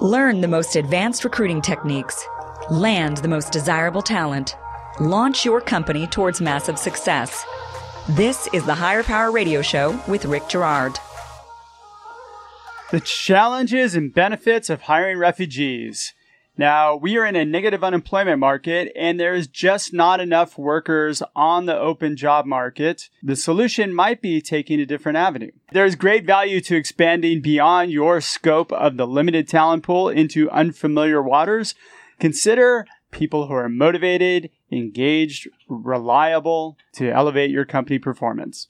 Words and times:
Learn 0.00 0.40
the 0.40 0.48
most 0.48 0.76
advanced 0.76 1.24
recruiting 1.24 1.60
techniques. 1.60 2.26
Land 2.70 3.18
the 3.18 3.28
most 3.28 3.52
desirable 3.52 4.00
talent. 4.00 4.56
Launch 4.98 5.44
your 5.44 5.60
company 5.60 6.06
towards 6.06 6.40
massive 6.40 6.78
success. 6.78 7.44
This 8.08 8.48
is 8.54 8.64
the 8.64 8.74
Hire 8.74 9.02
Power 9.02 9.30
Radio 9.30 9.60
Show 9.60 10.00
with 10.08 10.24
Rick 10.24 10.48
Girard. 10.48 10.98
The 12.90 13.00
challenges 13.00 13.94
and 13.94 14.10
benefits 14.10 14.70
of 14.70 14.80
hiring 14.80 15.18
refugees. 15.18 16.14
Now, 16.60 16.94
we 16.94 17.16
are 17.16 17.24
in 17.24 17.36
a 17.36 17.46
negative 17.46 17.82
unemployment 17.82 18.38
market 18.38 18.92
and 18.94 19.18
there 19.18 19.32
is 19.32 19.46
just 19.46 19.94
not 19.94 20.20
enough 20.20 20.58
workers 20.58 21.22
on 21.34 21.64
the 21.64 21.74
open 21.74 22.18
job 22.18 22.44
market. 22.44 23.08
The 23.22 23.34
solution 23.34 23.94
might 23.94 24.20
be 24.20 24.42
taking 24.42 24.78
a 24.78 24.84
different 24.84 25.16
avenue. 25.16 25.52
There 25.72 25.86
is 25.86 25.96
great 25.96 26.26
value 26.26 26.60
to 26.60 26.76
expanding 26.76 27.40
beyond 27.40 27.92
your 27.92 28.20
scope 28.20 28.72
of 28.74 28.98
the 28.98 29.06
limited 29.06 29.48
talent 29.48 29.84
pool 29.84 30.10
into 30.10 30.50
unfamiliar 30.50 31.22
waters. 31.22 31.74
Consider 32.18 32.86
people 33.10 33.46
who 33.46 33.54
are 33.54 33.70
motivated, 33.70 34.50
engaged, 34.70 35.48
reliable 35.66 36.76
to 36.92 37.10
elevate 37.10 37.50
your 37.50 37.64
company 37.64 37.98
performance. 37.98 38.68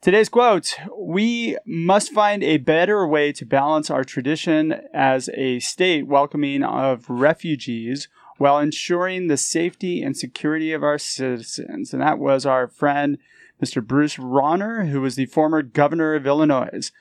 Today's 0.00 0.28
quote 0.28 0.76
We 0.96 1.56
must 1.66 2.12
find 2.12 2.44
a 2.44 2.58
better 2.58 3.04
way 3.04 3.32
to 3.32 3.44
balance 3.44 3.90
our 3.90 4.04
tradition 4.04 4.80
as 4.94 5.28
a 5.34 5.58
state 5.58 6.06
welcoming 6.06 6.62
of 6.62 7.10
refugees 7.10 8.06
while 8.36 8.60
ensuring 8.60 9.26
the 9.26 9.36
safety 9.36 10.00
and 10.00 10.16
security 10.16 10.70
of 10.70 10.84
our 10.84 10.98
citizens. 10.98 11.92
And 11.92 12.00
that 12.00 12.20
was 12.20 12.46
our 12.46 12.68
friend, 12.68 13.18
Mr. 13.60 13.84
Bruce 13.84 14.18
Rauner, 14.18 14.88
who 14.88 15.00
was 15.00 15.16
the 15.16 15.26
former 15.26 15.62
governor 15.62 16.14
of 16.14 16.28
Illinois. 16.28 16.92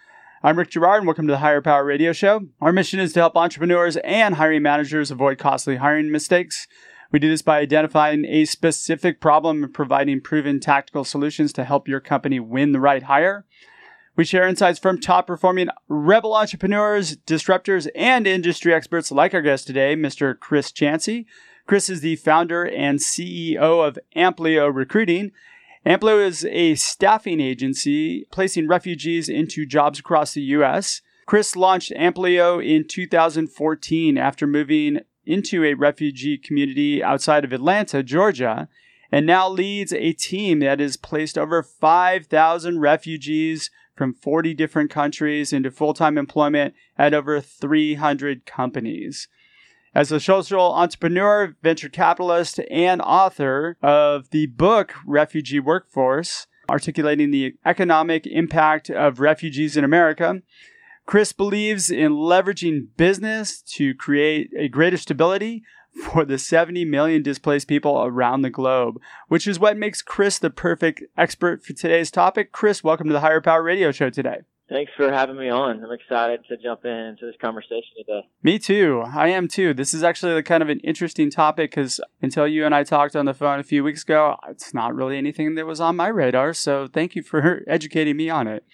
I'm 0.42 0.58
Rick 0.58 0.72
Girard, 0.72 0.98
and 0.98 1.08
welcome 1.08 1.28
to 1.28 1.34
the 1.34 1.38
Hire 1.38 1.62
Power 1.62 1.86
Radio 1.86 2.14
Show. 2.14 2.48
Our 2.60 2.72
mission 2.72 3.00
is 3.00 3.14
to 3.14 3.20
help 3.20 3.38
entrepreneurs 3.38 3.98
and 3.98 4.36
hiring 4.36 4.64
managers 4.64 5.12
avoid 5.12 5.38
costly 5.38 5.76
hiring 5.76 6.12
mistakes 6.12 6.68
we 7.12 7.20
do 7.20 7.30
this 7.30 7.42
by 7.42 7.60
identifying 7.60 8.26
a 8.26 8.46
specific 8.46 9.22
problem 9.22 9.64
and 9.64 9.74
providing 9.74 10.22
proven 10.22 10.60
tactical 10.60 11.04
solutions 11.04 11.54
to 11.54 11.64
help 11.64 11.88
your 11.88 12.00
company 12.00 12.40
win 12.40 12.72
the 12.72 12.80
right 12.80 13.04
hire. 13.04 13.46
We 14.16 14.26
share 14.26 14.48
insights 14.48 14.80
from 14.80 15.00
top 15.00 15.28
performing 15.28 15.70
rebel 15.88 16.36
entrepreneurs, 16.36 17.18
disruptors, 17.18 17.88
and 17.96 18.26
industry 18.26 18.74
experts 18.74 19.12
like 19.12 19.34
our 19.34 19.44
guest 19.44 19.68
today, 19.68 19.96
Mr. 19.96 20.38
Chris 20.38 20.72
Chancey. 20.72 21.28
Chris 21.68 21.90
is 21.90 22.02
the 22.02 22.16
founder 22.16 22.66
and 22.66 23.00
CEO 23.00 23.88
of 23.88 24.00
Amplio 24.16 24.74
Recruiting. 24.74 25.32
Amplio 25.86 26.26
is 26.26 26.46
a 26.46 26.76
staffing 26.76 27.40
agency 27.40 28.26
placing 28.32 28.68
refugees 28.68 29.30
into 29.30 29.66
jobs 29.66 30.00
across 30.00 30.34
the 30.34 30.42
U.S. 30.42 31.02
Chris 31.28 31.56
launched 31.56 31.92
Amplio 31.92 32.66
in 32.66 32.88
2014 32.88 34.18
after 34.18 34.48
moving 34.48 35.02
into 35.28 35.64
a 35.64 35.74
refugee 35.74 36.38
community 36.38 37.04
outside 37.04 37.44
of 37.44 37.54
Atlanta, 37.54 38.02
Georgia, 38.02 38.68
and 39.12 39.26
now 39.26 39.48
leads 39.50 39.94
a 39.94 40.14
team 40.14 40.60
that 40.60 40.80
has 40.80 40.98
placed 40.98 41.38
over 41.38 41.62
5,000 41.62 42.80
refugees 42.80 43.70
from 43.96 44.14
40 44.14 44.54
different 44.54 44.90
countries 44.90 45.52
into 45.52 45.72
full 45.72 45.94
time 45.94 46.18
employment 46.18 46.74
at 46.98 47.14
over 47.14 47.42
300 47.42 48.46
companies. 48.46 49.28
As 49.94 50.12
a 50.12 50.20
social 50.20 50.74
entrepreneur, 50.74 51.56
venture 51.64 51.90
capitalist, 51.90 52.60
and 52.70 53.02
author 53.02 53.78
of 53.82 54.30
the 54.30 54.46
book 54.48 54.94
Refugee 55.06 55.60
Workforce, 55.60 56.46
articulating 56.70 57.32
the 57.32 57.56
economic 57.66 58.28
impact 58.28 58.90
of 58.90 59.20
refugees 59.20 59.76
in 59.76 59.84
America, 59.84 60.42
Chris 61.08 61.32
believes 61.32 61.90
in 61.90 62.12
leveraging 62.12 62.88
business 62.98 63.62
to 63.62 63.96
create 63.96 64.52
a 64.58 64.68
greater 64.68 64.98
stability 64.98 65.64
for 66.04 66.26
the 66.26 66.38
70 66.38 66.84
million 66.84 67.24
displaced 67.24 67.70
people 67.70 68.04
around 68.04 68.42
the 68.42 68.50
globe, 68.50 69.00
which 69.30 69.48
is 69.48 69.58
what 69.58 69.78
makes 69.78 70.02
Chris 70.02 70.38
the 70.38 70.50
perfect 70.50 71.02
expert 71.18 71.64
for 71.64 71.72
today's 71.72 72.12
topic. 72.12 72.52
Chris, 72.52 72.84
welcome 72.84 73.08
to 73.08 73.14
the 73.14 73.22
Hire 73.22 73.40
Power 73.40 73.64
Radio 73.64 73.94
Show 73.94 74.10
today. 74.10 74.40
Thanks 74.68 74.92
for 74.98 75.10
having 75.10 75.38
me 75.38 75.48
on. 75.48 75.82
I'm 75.82 75.94
excited 75.94 76.42
to 76.50 76.58
jump 76.58 76.84
into 76.84 77.26
this 77.26 77.36
conversation 77.40 77.96
today. 77.98 78.28
Me 78.44 78.60
too. 78.60 79.02
I 79.08 79.30
am 79.30 79.48
too. 79.48 79.74
This 79.74 79.94
is 79.94 80.04
actually 80.04 80.44
kind 80.44 80.62
of 80.62 80.68
an 80.68 80.82
interesting 80.82 81.32
topic 81.32 81.72
because 81.72 82.02
until 82.22 82.46
you 82.46 82.66
and 82.66 82.76
I 82.76 82.84
talked 82.84 83.16
on 83.16 83.24
the 83.24 83.34
phone 83.34 83.60
a 83.60 83.64
few 83.64 83.82
weeks 83.82 84.04
ago, 84.04 84.36
it's 84.50 84.74
not 84.74 84.94
really 84.94 85.18
anything 85.18 85.56
that 85.56 85.66
was 85.66 85.80
on 85.80 85.96
my 85.96 86.10
radar. 86.10 86.54
So 86.54 86.86
thank 86.86 87.16
you 87.16 87.24
for 87.24 87.64
educating 87.68 88.18
me 88.18 88.30
on 88.30 88.50
it. 88.50 88.66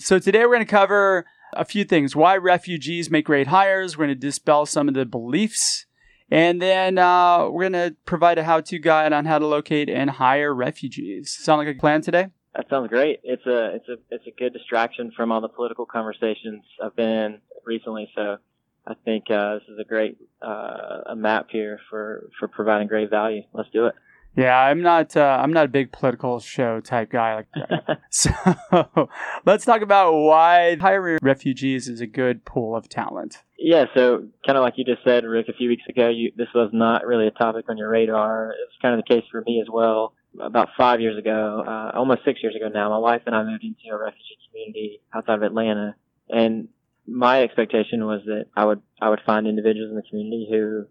So 0.00 0.18
today 0.18 0.40
we're 0.40 0.54
going 0.54 0.66
to 0.66 0.70
cover 0.70 1.24
a 1.52 1.64
few 1.64 1.84
things 1.84 2.16
why 2.16 2.36
refugees 2.36 3.10
make 3.10 3.26
great 3.26 3.48
hires. 3.48 3.96
We're 3.96 4.06
going 4.06 4.16
to 4.16 4.26
dispel 4.26 4.66
some 4.66 4.88
of 4.88 4.94
the 4.94 5.06
beliefs. 5.06 5.86
And 6.30 6.62
then 6.62 6.96
uh, 6.96 7.48
we're 7.50 7.68
going 7.68 7.90
to 7.90 7.96
provide 8.06 8.38
a 8.38 8.44
how 8.44 8.60
to 8.62 8.78
guide 8.78 9.12
on 9.12 9.26
how 9.26 9.38
to 9.38 9.46
locate 9.46 9.90
and 9.90 10.08
hire 10.08 10.54
refugees. 10.54 11.36
Sound 11.38 11.58
like 11.58 11.76
a 11.76 11.78
plan 11.78 12.00
today? 12.00 12.28
That 12.54 12.68
sounds 12.68 12.88
great. 12.88 13.20
It's 13.22 13.44
a 13.46 13.76
it's 13.76 13.88
a 13.88 13.96
it's 14.10 14.26
a 14.26 14.30
good 14.30 14.52
distraction 14.52 15.10
from 15.16 15.32
all 15.32 15.40
the 15.40 15.48
political 15.48 15.86
conversations 15.86 16.64
I've 16.82 16.94
been 16.94 17.08
in 17.08 17.38
recently. 17.64 18.10
So 18.14 18.38
I 18.86 18.94
think 19.04 19.30
uh, 19.30 19.54
this 19.54 19.62
is 19.68 19.78
a 19.78 19.84
great 19.84 20.18
uh, 20.42 21.00
a 21.06 21.16
map 21.16 21.46
here 21.50 21.80
for 21.88 22.28
for 22.38 22.48
providing 22.48 22.88
great 22.88 23.08
value. 23.08 23.42
Let's 23.52 23.70
do 23.70 23.86
it. 23.86 23.94
Yeah, 24.34 24.58
I'm 24.58 24.80
not. 24.80 25.16
Uh, 25.16 25.38
I'm 25.42 25.52
not 25.52 25.66
a 25.66 25.68
big 25.68 25.92
political 25.92 26.40
show 26.40 26.80
type 26.80 27.10
guy 27.10 27.34
like 27.34 27.48
that. 27.54 28.00
so 28.10 28.30
let's 29.44 29.64
talk 29.64 29.82
about 29.82 30.14
why 30.14 30.76
hiring 30.76 31.18
refugees 31.22 31.86
is 31.88 32.00
a 32.00 32.06
good 32.06 32.44
pool 32.44 32.74
of 32.74 32.88
talent. 32.88 33.42
Yeah, 33.58 33.84
so 33.94 34.26
kind 34.46 34.56
of 34.56 34.62
like 34.62 34.74
you 34.76 34.84
just 34.84 35.04
said, 35.04 35.24
Rick, 35.24 35.48
a 35.48 35.52
few 35.52 35.68
weeks 35.68 35.84
ago, 35.88 36.08
you, 36.08 36.32
this 36.36 36.48
was 36.54 36.70
not 36.72 37.06
really 37.06 37.26
a 37.26 37.30
topic 37.30 37.66
on 37.68 37.76
your 37.76 37.90
radar. 37.90 38.52
It's 38.52 38.80
kind 38.80 38.98
of 38.98 39.04
the 39.06 39.14
case 39.14 39.24
for 39.30 39.42
me 39.46 39.60
as 39.60 39.68
well. 39.70 40.14
About 40.40 40.70
five 40.78 41.00
years 41.00 41.18
ago, 41.18 41.62
uh, 41.66 41.90
almost 41.94 42.22
six 42.24 42.42
years 42.42 42.56
ago 42.56 42.68
now, 42.68 42.88
my 42.88 42.98
wife 42.98 43.22
and 43.26 43.36
I 43.36 43.44
moved 43.44 43.62
into 43.62 43.94
a 43.94 43.98
refugee 43.98 44.38
community 44.50 45.00
outside 45.14 45.34
of 45.34 45.42
Atlanta, 45.42 45.94
and 46.30 46.68
my 47.06 47.42
expectation 47.42 48.06
was 48.06 48.22
that 48.24 48.46
I 48.56 48.64
would 48.64 48.80
I 49.00 49.10
would 49.10 49.20
find 49.26 49.46
individuals 49.46 49.90
in 49.90 49.96
the 49.96 50.02
community 50.08 50.48
who 50.50 50.86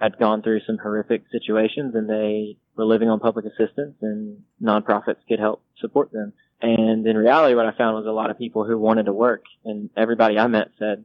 had 0.00 0.18
gone 0.18 0.42
through 0.42 0.60
some 0.66 0.78
horrific 0.78 1.24
situations 1.32 1.94
and 1.94 2.08
they 2.08 2.56
were 2.76 2.84
living 2.84 3.08
on 3.08 3.20
public 3.20 3.46
assistance 3.46 3.96
and 4.02 4.42
nonprofits 4.62 5.16
could 5.28 5.38
help 5.38 5.62
support 5.80 6.12
them. 6.12 6.32
And 6.60 7.06
in 7.06 7.16
reality, 7.16 7.54
what 7.54 7.66
I 7.66 7.76
found 7.76 7.96
was 7.96 8.06
a 8.06 8.12
lot 8.12 8.30
of 8.30 8.38
people 8.38 8.64
who 8.64 8.78
wanted 8.78 9.06
to 9.06 9.12
work 9.12 9.44
and 9.64 9.90
everybody 9.96 10.38
I 10.38 10.46
met 10.46 10.68
said, 10.78 11.04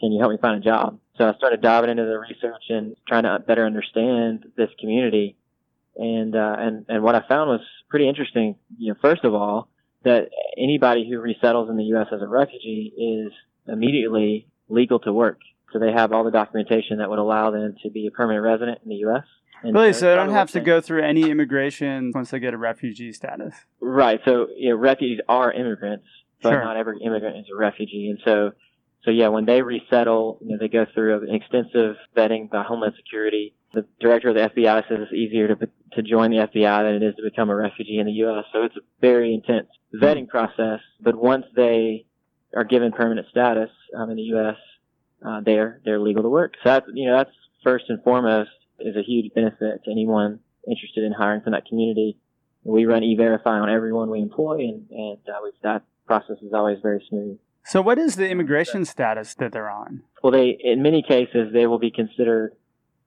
can 0.00 0.12
you 0.12 0.20
help 0.20 0.32
me 0.32 0.38
find 0.40 0.56
a 0.56 0.64
job? 0.64 0.98
So 1.16 1.28
I 1.28 1.34
started 1.34 1.60
diving 1.60 1.90
into 1.90 2.04
the 2.04 2.18
research 2.18 2.62
and 2.68 2.96
trying 3.06 3.24
to 3.24 3.40
better 3.40 3.66
understand 3.66 4.46
this 4.56 4.70
community. 4.78 5.36
And, 5.96 6.34
uh, 6.36 6.56
and, 6.58 6.86
and 6.88 7.02
what 7.02 7.16
I 7.16 7.22
found 7.28 7.50
was 7.50 7.60
pretty 7.88 8.08
interesting. 8.08 8.54
You 8.78 8.92
know, 8.92 8.98
first 9.02 9.24
of 9.24 9.34
all, 9.34 9.68
that 10.04 10.28
anybody 10.56 11.08
who 11.08 11.20
resettles 11.20 11.68
in 11.68 11.76
the 11.76 11.84
U.S. 11.84 12.06
as 12.12 12.22
a 12.22 12.28
refugee 12.28 12.92
is 12.96 13.32
immediately 13.66 14.46
legal 14.68 15.00
to 15.00 15.12
work. 15.12 15.40
So 15.72 15.78
they 15.78 15.92
have 15.92 16.12
all 16.12 16.24
the 16.24 16.30
documentation 16.30 16.98
that 16.98 17.10
would 17.10 17.18
allow 17.18 17.50
them 17.50 17.74
to 17.82 17.90
be 17.90 18.06
a 18.06 18.10
permanent 18.10 18.44
resident 18.44 18.80
in 18.84 18.88
the 18.88 18.96
U.S. 18.96 19.24
really, 19.62 19.92
so 19.92 20.08
they 20.08 20.14
don't 20.14 20.30
have 20.30 20.50
to 20.52 20.60
go 20.60 20.80
through 20.80 21.02
any 21.02 21.30
immigration 21.30 22.12
once 22.14 22.30
they 22.30 22.38
get 22.38 22.54
a 22.54 22.58
refugee 22.58 23.12
status. 23.12 23.54
Right. 23.80 24.20
So 24.24 24.48
you 24.56 24.70
know, 24.70 24.76
refugees 24.76 25.20
are 25.28 25.52
immigrants, 25.52 26.06
but 26.42 26.50
sure. 26.50 26.64
not 26.64 26.76
every 26.76 27.00
immigrant 27.02 27.36
is 27.38 27.46
a 27.52 27.58
refugee. 27.58 28.08
And 28.08 28.18
so, 28.24 28.52
so 29.04 29.10
yeah, 29.10 29.28
when 29.28 29.44
they 29.44 29.60
resettle, 29.62 30.38
you 30.40 30.52
know, 30.52 30.58
they 30.58 30.68
go 30.68 30.86
through 30.94 31.28
an 31.28 31.34
extensive 31.34 31.96
vetting 32.16 32.50
by 32.50 32.62
Homeland 32.62 32.94
Security. 32.96 33.54
The 33.74 33.84
director 34.00 34.30
of 34.30 34.34
the 34.34 34.48
FBI 34.48 34.88
says 34.88 34.98
it's 35.02 35.12
easier 35.12 35.48
to 35.48 35.68
to 35.92 36.02
join 36.02 36.30
the 36.30 36.38
FBI 36.38 36.82
than 36.84 37.02
it 37.02 37.02
is 37.02 37.14
to 37.16 37.22
become 37.22 37.50
a 37.50 37.54
refugee 37.54 37.98
in 37.98 38.06
the 38.06 38.12
U.S. 38.12 38.44
So 38.52 38.62
it's 38.62 38.76
a 38.76 38.80
very 39.00 39.34
intense 39.34 39.68
vetting 39.94 40.28
process. 40.28 40.80
But 41.00 41.16
once 41.16 41.44
they 41.54 42.06
are 42.56 42.64
given 42.64 42.92
permanent 42.92 43.26
status 43.30 43.70
um, 43.96 44.10
in 44.10 44.16
the 44.16 44.22
U.S., 44.22 44.56
uh, 45.24 45.40
they're 45.44 45.80
they're 45.84 45.98
legal 45.98 46.22
to 46.22 46.28
work. 46.28 46.54
So 46.62 46.70
that's 46.70 46.86
you 46.92 47.08
know 47.08 47.16
that's 47.16 47.30
first 47.64 47.86
and 47.88 48.02
foremost 48.02 48.50
is 48.80 48.96
a 48.96 49.02
huge 49.02 49.32
benefit 49.34 49.84
to 49.84 49.90
anyone 49.90 50.40
interested 50.68 51.04
in 51.04 51.12
hiring 51.12 51.42
from 51.42 51.52
that 51.52 51.66
community. 51.66 52.18
We 52.64 52.84
run 52.84 53.02
e-verify 53.02 53.58
on 53.58 53.70
everyone 53.70 54.10
we 54.10 54.20
employ, 54.20 54.58
and 54.58 54.86
and 54.90 55.18
uh, 55.28 55.50
that 55.62 55.82
process 56.06 56.36
is 56.42 56.52
always 56.52 56.78
very 56.82 57.04
smooth. 57.08 57.38
So, 57.64 57.82
what 57.82 57.98
is 57.98 58.16
the 58.16 58.28
immigration 58.28 58.84
status 58.84 59.34
that 59.34 59.52
they're 59.52 59.70
on? 59.70 60.02
Well, 60.22 60.32
they 60.32 60.58
in 60.62 60.82
many 60.82 61.02
cases 61.02 61.52
they 61.52 61.66
will 61.66 61.78
be 61.78 61.90
considered 61.90 62.56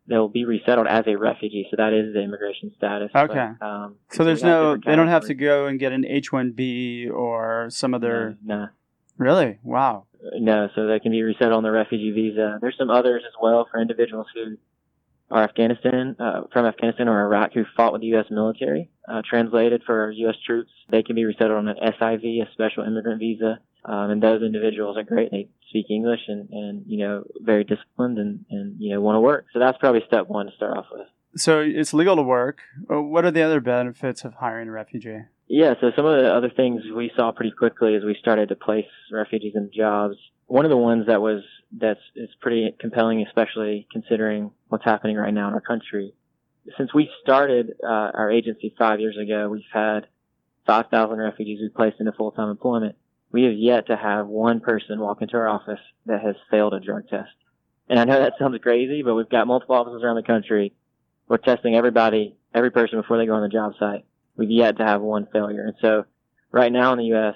they'll 0.07 0.27
be 0.27 0.45
resettled 0.45 0.87
as 0.87 1.05
a 1.07 1.15
refugee. 1.15 1.67
So 1.69 1.77
that 1.77 1.93
is 1.93 2.13
the 2.13 2.21
immigration 2.21 2.71
status. 2.77 3.11
Okay. 3.15 3.49
But, 3.59 3.65
um, 3.65 3.95
so 4.09 4.23
there's 4.23 4.43
no 4.43 4.77
they 4.77 4.95
don't 4.95 5.07
have 5.07 5.25
to 5.25 5.33
go 5.33 5.67
and 5.67 5.79
get 5.79 5.91
an 5.91 6.05
H-1B 6.05 7.11
or 7.11 7.67
some 7.69 7.93
other. 7.93 8.37
No. 8.43 8.55
Nah. 8.55 8.67
Really? 9.21 9.59
Wow. 9.61 10.07
No, 10.33 10.67
so 10.73 10.87
that 10.87 11.03
can 11.03 11.11
be 11.11 11.21
resettled 11.21 11.53
on 11.53 11.61
the 11.61 11.69
refugee 11.69 12.09
visa. 12.09 12.57
There's 12.59 12.75
some 12.75 12.89
others 12.89 13.21
as 13.23 13.33
well 13.39 13.67
for 13.69 13.79
individuals 13.79 14.25
who 14.33 14.57
are 15.29 15.43
Afghanistan, 15.43 16.15
uh, 16.19 16.41
from 16.51 16.65
Afghanistan 16.65 17.07
or 17.07 17.21
Iraq 17.25 17.53
who 17.53 17.63
fought 17.77 17.93
with 17.93 18.01
the 18.01 18.07
U.S. 18.07 18.25
military, 18.31 18.89
uh, 19.07 19.21
translated 19.29 19.83
for 19.85 20.09
U.S. 20.09 20.35
troops. 20.43 20.71
They 20.89 21.03
can 21.03 21.15
be 21.15 21.23
resettled 21.23 21.59
on 21.59 21.67
an 21.67 21.77
SIV, 21.77 22.41
a 22.41 22.51
special 22.53 22.83
immigrant 22.83 23.19
visa. 23.19 23.59
Um, 23.85 24.09
and 24.09 24.23
those 24.23 24.41
individuals 24.41 24.97
are 24.97 25.03
great. 25.03 25.29
They 25.29 25.49
speak 25.69 25.91
English 25.91 26.21
and, 26.27 26.49
and 26.49 26.83
you 26.87 26.97
know, 26.97 27.23
very 27.41 27.63
disciplined 27.63 28.17
and, 28.17 28.43
and, 28.49 28.77
you 28.79 28.91
know, 28.91 29.01
want 29.01 29.17
to 29.17 29.21
work. 29.21 29.45
So 29.53 29.59
that's 29.59 29.77
probably 29.77 30.01
step 30.07 30.29
one 30.29 30.47
to 30.47 30.51
start 30.55 30.77
off 30.77 30.87
with. 30.91 31.05
So 31.35 31.59
it's 31.59 31.93
legal 31.93 32.15
to 32.15 32.23
work. 32.23 32.61
Uh, 32.91 33.03
what 33.03 33.23
are 33.23 33.31
the 33.31 33.43
other 33.43 33.61
benefits 33.61 34.25
of 34.25 34.33
hiring 34.35 34.67
a 34.67 34.71
refugee? 34.71 35.25
Yeah, 35.53 35.73
so 35.81 35.91
some 35.97 36.05
of 36.05 36.17
the 36.17 36.33
other 36.33 36.49
things 36.49 36.81
we 36.95 37.11
saw 37.13 37.33
pretty 37.33 37.51
quickly 37.51 37.93
as 37.95 38.05
we 38.05 38.15
started 38.17 38.47
to 38.49 38.55
place 38.55 38.85
refugees 39.11 39.51
in 39.53 39.69
jobs. 39.75 40.15
One 40.45 40.63
of 40.63 40.71
the 40.71 40.77
ones 40.77 41.07
that 41.07 41.21
was 41.21 41.43
that's 41.77 41.99
is 42.15 42.29
pretty 42.39 42.73
compelling, 42.79 43.21
especially 43.27 43.85
considering 43.91 44.51
what's 44.69 44.85
happening 44.85 45.17
right 45.17 45.33
now 45.33 45.49
in 45.49 45.53
our 45.53 45.59
country. 45.59 46.13
Since 46.77 46.93
we 46.93 47.09
started 47.21 47.73
uh, 47.83 48.11
our 48.13 48.31
agency 48.31 48.73
five 48.79 49.01
years 49.01 49.17
ago, 49.17 49.49
we've 49.49 49.63
had 49.73 50.07
5,000 50.67 51.17
refugees 51.17 51.59
we 51.61 51.67
placed 51.67 51.99
into 51.99 52.13
full-time 52.13 52.49
employment. 52.49 52.95
We 53.33 53.43
have 53.43 53.53
yet 53.53 53.87
to 53.87 53.97
have 53.97 54.27
one 54.27 54.61
person 54.61 55.01
walk 55.01 55.21
into 55.21 55.35
our 55.35 55.49
office 55.49 55.81
that 56.05 56.21
has 56.21 56.35
failed 56.49 56.73
a 56.73 56.79
drug 56.79 57.09
test. 57.09 57.31
And 57.89 57.99
I 57.99 58.05
know 58.05 58.21
that 58.21 58.35
sounds 58.39 58.57
crazy, 58.63 59.03
but 59.03 59.15
we've 59.15 59.27
got 59.27 59.47
multiple 59.47 59.75
offices 59.75 60.01
around 60.01 60.15
the 60.15 60.23
country. 60.23 60.73
We're 61.27 61.39
testing 61.39 61.75
everybody, 61.75 62.37
every 62.53 62.71
person 62.71 63.01
before 63.01 63.17
they 63.17 63.25
go 63.25 63.33
on 63.33 63.41
the 63.41 63.49
job 63.49 63.73
site. 63.77 64.05
We've 64.35 64.49
yet 64.49 64.77
to 64.77 64.85
have 64.85 65.01
one 65.01 65.27
failure. 65.31 65.65
And 65.65 65.75
so 65.81 66.05
right 66.51 66.71
now 66.71 66.91
in 66.93 66.99
the 66.99 67.05
U.S., 67.05 67.35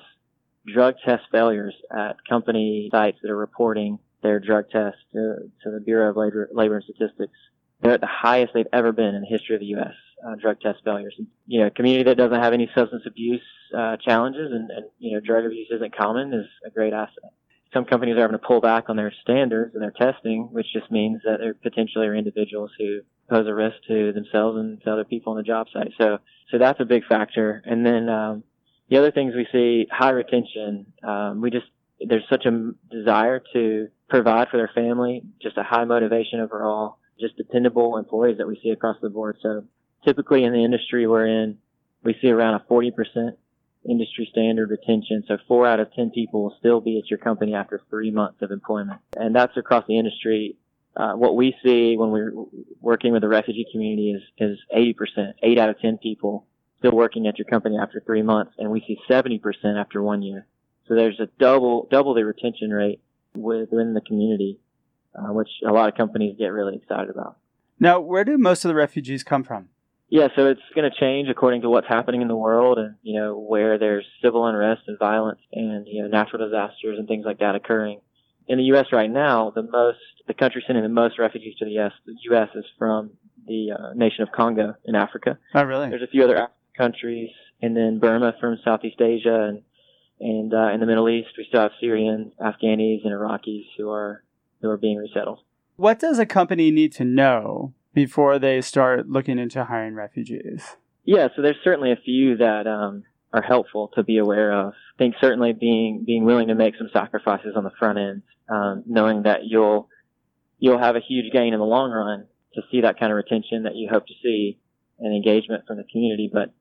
drug 0.65 0.95
test 1.05 1.23
failures 1.31 1.75
at 1.95 2.17
company 2.27 2.89
sites 2.91 3.19
that 3.21 3.29
are 3.29 3.37
reporting 3.37 3.99
their 4.23 4.39
drug 4.39 4.69
tests 4.71 4.99
to, 5.13 5.35
to 5.63 5.71
the 5.71 5.79
Bureau 5.79 6.09
of 6.09 6.17
Labor, 6.17 6.49
Labor 6.51 6.77
and 6.77 6.83
Statistics, 6.83 7.37
they're 7.81 7.93
at 7.93 8.01
the 8.01 8.07
highest 8.07 8.53
they've 8.53 8.65
ever 8.73 8.91
been 8.91 9.13
in 9.13 9.21
the 9.21 9.27
history 9.27 9.55
of 9.55 9.59
the 9.59 9.67
U.S. 9.67 9.93
Uh, 10.25 10.35
drug 10.35 10.59
test 10.59 10.79
failures. 10.83 11.13
You 11.45 11.61
know, 11.61 11.67
a 11.67 11.71
community 11.71 12.03
that 12.05 12.17
doesn't 12.17 12.41
have 12.41 12.53
any 12.53 12.69
substance 12.73 13.03
abuse 13.05 13.43
uh, 13.77 13.97
challenges 13.97 14.51
and, 14.51 14.71
and, 14.71 14.85
you 14.97 15.13
know, 15.13 15.19
drug 15.19 15.45
abuse 15.45 15.67
isn't 15.71 15.95
common 15.95 16.33
is 16.33 16.45
a 16.65 16.71
great 16.71 16.93
asset. 16.93 17.33
Some 17.75 17.83
companies 17.83 18.15
are 18.15 18.21
having 18.21 18.39
to 18.39 18.45
pull 18.45 18.61
back 18.61 18.85
on 18.87 18.95
their 18.95 19.13
standards 19.21 19.75
and 19.75 19.83
their 19.83 19.91
testing, 19.91 20.47
which 20.53 20.67
just 20.71 20.89
means 20.89 21.21
that 21.25 21.39
there 21.39 21.53
potentially 21.53 22.07
are 22.07 22.15
individuals 22.15 22.71
who 22.79 23.01
pose 23.29 23.45
a 23.47 23.53
risk 23.53 23.75
to 23.89 24.13
themselves 24.13 24.57
and 24.57 24.81
to 24.83 24.93
other 24.93 25.03
people 25.03 25.31
on 25.31 25.37
the 25.37 25.43
job 25.43 25.67
site. 25.73 25.91
So, 25.99 26.19
so 26.51 26.57
that's 26.57 26.79
a 26.79 26.85
big 26.85 27.05
factor. 27.05 27.61
And 27.65 27.85
then, 27.85 28.07
um, 28.07 28.43
the 28.89 28.97
other 28.97 29.11
things 29.11 29.33
we 29.35 29.45
see, 29.51 29.87
high 29.91 30.11
retention. 30.11 30.85
Um, 31.03 31.41
we 31.41 31.51
just, 31.51 31.65
there's 31.99 32.23
such 32.29 32.45
a 32.45 32.71
desire 32.89 33.43
to 33.51 33.89
provide 34.07 34.47
for 34.49 34.57
their 34.57 34.71
family, 34.73 35.23
just 35.41 35.57
a 35.57 35.63
high 35.63 35.83
motivation 35.83 36.39
overall, 36.39 36.99
just 37.19 37.35
dependable 37.35 37.97
employees 37.97 38.37
that 38.37 38.47
we 38.47 38.57
see 38.63 38.69
across 38.69 38.95
the 39.01 39.09
board. 39.09 39.37
So 39.41 39.65
typically 40.05 40.45
in 40.45 40.53
the 40.53 40.63
industry 40.63 41.07
we're 41.07 41.27
in, 41.27 41.57
we 42.03 42.15
see 42.21 42.29
around 42.29 42.55
a 42.55 42.71
40% 42.71 42.91
industry 43.89 44.27
standard 44.31 44.69
retention. 44.69 45.23
So 45.27 45.37
four 45.47 45.67
out 45.67 45.79
of 45.79 45.93
10 45.93 46.11
people 46.11 46.43
will 46.43 46.55
still 46.59 46.81
be 46.81 46.99
at 46.99 47.09
your 47.09 47.19
company 47.19 47.53
after 47.53 47.81
three 47.89 48.11
months 48.11 48.41
of 48.41 48.51
employment. 48.51 48.99
And 49.15 49.35
that's 49.35 49.55
across 49.57 49.85
the 49.87 49.97
industry. 49.97 50.57
Uh, 50.95 51.13
what 51.13 51.35
we 51.35 51.55
see 51.63 51.97
when 51.97 52.11
we're 52.11 52.31
working 52.79 53.11
with 53.11 53.21
the 53.21 53.27
refugee 53.27 53.65
community 53.71 54.11
is, 54.11 54.21
is 54.37 54.57
80%, 54.75 55.33
eight 55.43 55.57
out 55.57 55.69
of 55.69 55.79
10 55.79 55.97
people 55.97 56.45
still 56.79 56.91
working 56.91 57.27
at 57.27 57.37
your 57.37 57.45
company 57.45 57.77
after 57.77 58.01
three 58.05 58.21
months. 58.21 58.53
And 58.57 58.71
we 58.71 58.81
see 58.87 58.97
70% 59.09 59.41
after 59.79 60.01
one 60.01 60.21
year. 60.21 60.47
So 60.87 60.95
there's 60.95 61.19
a 61.19 61.27
double, 61.39 61.87
double 61.89 62.13
the 62.13 62.25
retention 62.25 62.69
rate 62.69 63.01
within 63.33 63.93
the 63.93 64.01
community, 64.01 64.59
uh, 65.15 65.33
which 65.33 65.49
a 65.67 65.71
lot 65.71 65.89
of 65.89 65.95
companies 65.95 66.35
get 66.37 66.47
really 66.47 66.75
excited 66.75 67.09
about. 67.09 67.37
Now, 67.79 67.99
where 67.99 68.23
do 68.23 68.37
most 68.37 68.63
of 68.63 68.69
the 68.69 68.75
refugees 68.75 69.23
come 69.23 69.43
from? 69.43 69.69
Yeah, 70.09 70.27
so 70.35 70.47
it's 70.47 70.61
going 70.75 70.89
to 70.89 70.99
change 70.99 71.29
according 71.29 71.61
to 71.61 71.69
what's 71.69 71.87
happening 71.87 72.21
in 72.21 72.27
the 72.27 72.35
world 72.35 72.77
and, 72.77 72.95
you 73.01 73.19
know, 73.19 73.37
where 73.37 73.79
there's 73.79 74.05
civil 74.21 74.45
unrest 74.45 74.83
and 74.87 74.99
violence 74.99 75.39
and, 75.51 75.87
you 75.87 76.03
know, 76.03 76.07
natural 76.07 76.47
disasters 76.47 76.99
and 76.99 77.07
things 77.07 77.25
like 77.25 77.39
that 77.39 77.55
occurring. 77.55 78.01
In 78.47 78.59
the 78.59 78.65
U.S. 78.65 78.85
right 78.91 79.09
now, 79.09 79.51
the 79.55 79.63
most, 79.63 79.97
the 80.27 80.35
country 80.35 80.63
sending 80.67 80.83
the 80.83 80.89
most 80.89 81.17
refugees 81.17 81.55
to 81.57 81.65
the 81.65 81.71
U.S., 81.71 81.91
the 82.05 82.15
U.S. 82.29 82.49
is 82.53 82.65
from 82.77 83.11
the 83.47 83.71
uh, 83.71 83.93
nation 83.95 84.21
of 84.21 84.31
Congo 84.31 84.75
in 84.85 84.93
Africa. 84.93 85.39
Oh, 85.55 85.63
really? 85.63 85.89
There's 85.89 86.03
a 86.03 86.07
few 86.07 86.23
other 86.23 86.35
African 86.35 86.55
countries 86.77 87.31
and 87.61 87.75
then 87.75 87.99
Burma 87.99 88.35
from 88.39 88.59
Southeast 88.63 89.01
Asia 89.01 89.49
and, 89.49 89.61
and, 90.19 90.53
uh, 90.53 90.71
in 90.71 90.79
the 90.79 90.85
Middle 90.85 91.09
East, 91.09 91.29
we 91.37 91.45
still 91.47 91.61
have 91.61 91.71
Syrians, 91.81 92.31
Afghanis, 92.39 93.03
and 93.03 93.11
Iraqis 93.11 93.65
who 93.77 93.89
are, 93.89 94.23
who 94.61 94.69
are 94.69 94.77
being 94.77 94.97
resettled. 94.97 95.39
What 95.77 95.99
does 95.99 96.19
a 96.19 96.25
company 96.25 96.71
need 96.71 96.93
to 96.93 97.03
know 97.03 97.73
before 97.95 98.37
they 98.37 98.61
start 98.61 99.09
looking 99.09 99.39
into 99.39 99.63
hiring 99.63 99.95
refugees? 99.95 100.75
Yeah, 101.05 101.29
so 101.35 101.41
there's 101.41 101.57
certainly 101.63 101.91
a 101.91 101.95
few 101.95 102.37
that 102.37 102.67
um, 102.67 103.03
are 103.33 103.41
helpful 103.41 103.89
to 103.95 104.03
be 104.03 104.17
aware 104.17 104.51
of. 104.51 104.73
I 104.73 104.97
think 104.97 105.15
certainly 105.19 105.53
being 105.53 106.03
being 106.05 106.25
willing 106.25 106.49
to 106.49 106.55
make 106.55 106.75
some 106.77 106.89
sacrifices 106.93 107.53
on 107.55 107.63
the 107.63 107.71
front 107.79 107.97
end, 107.97 108.21
um, 108.49 108.83
knowing 108.85 109.23
that 109.23 109.45
you'll 109.45 109.89
you'll 110.59 110.79
have 110.79 110.95
a 110.95 110.99
huge 110.99 111.31
gain 111.31 111.53
in 111.53 111.59
the 111.59 111.65
long 111.65 111.91
run 111.91 112.27
to 112.53 112.61
see 112.71 112.81
that 112.81 112.99
kind 112.99 113.11
of 113.11 113.15
retention 113.17 113.63
that 113.63 113.75
you 113.75 113.89
hope 113.91 114.05
to 114.07 114.13
see 114.21 114.59
and 114.99 115.15
engagement 115.15 115.63
from 115.67 115.77
the 115.77 115.83
community. 115.91 116.29
But 116.31 116.53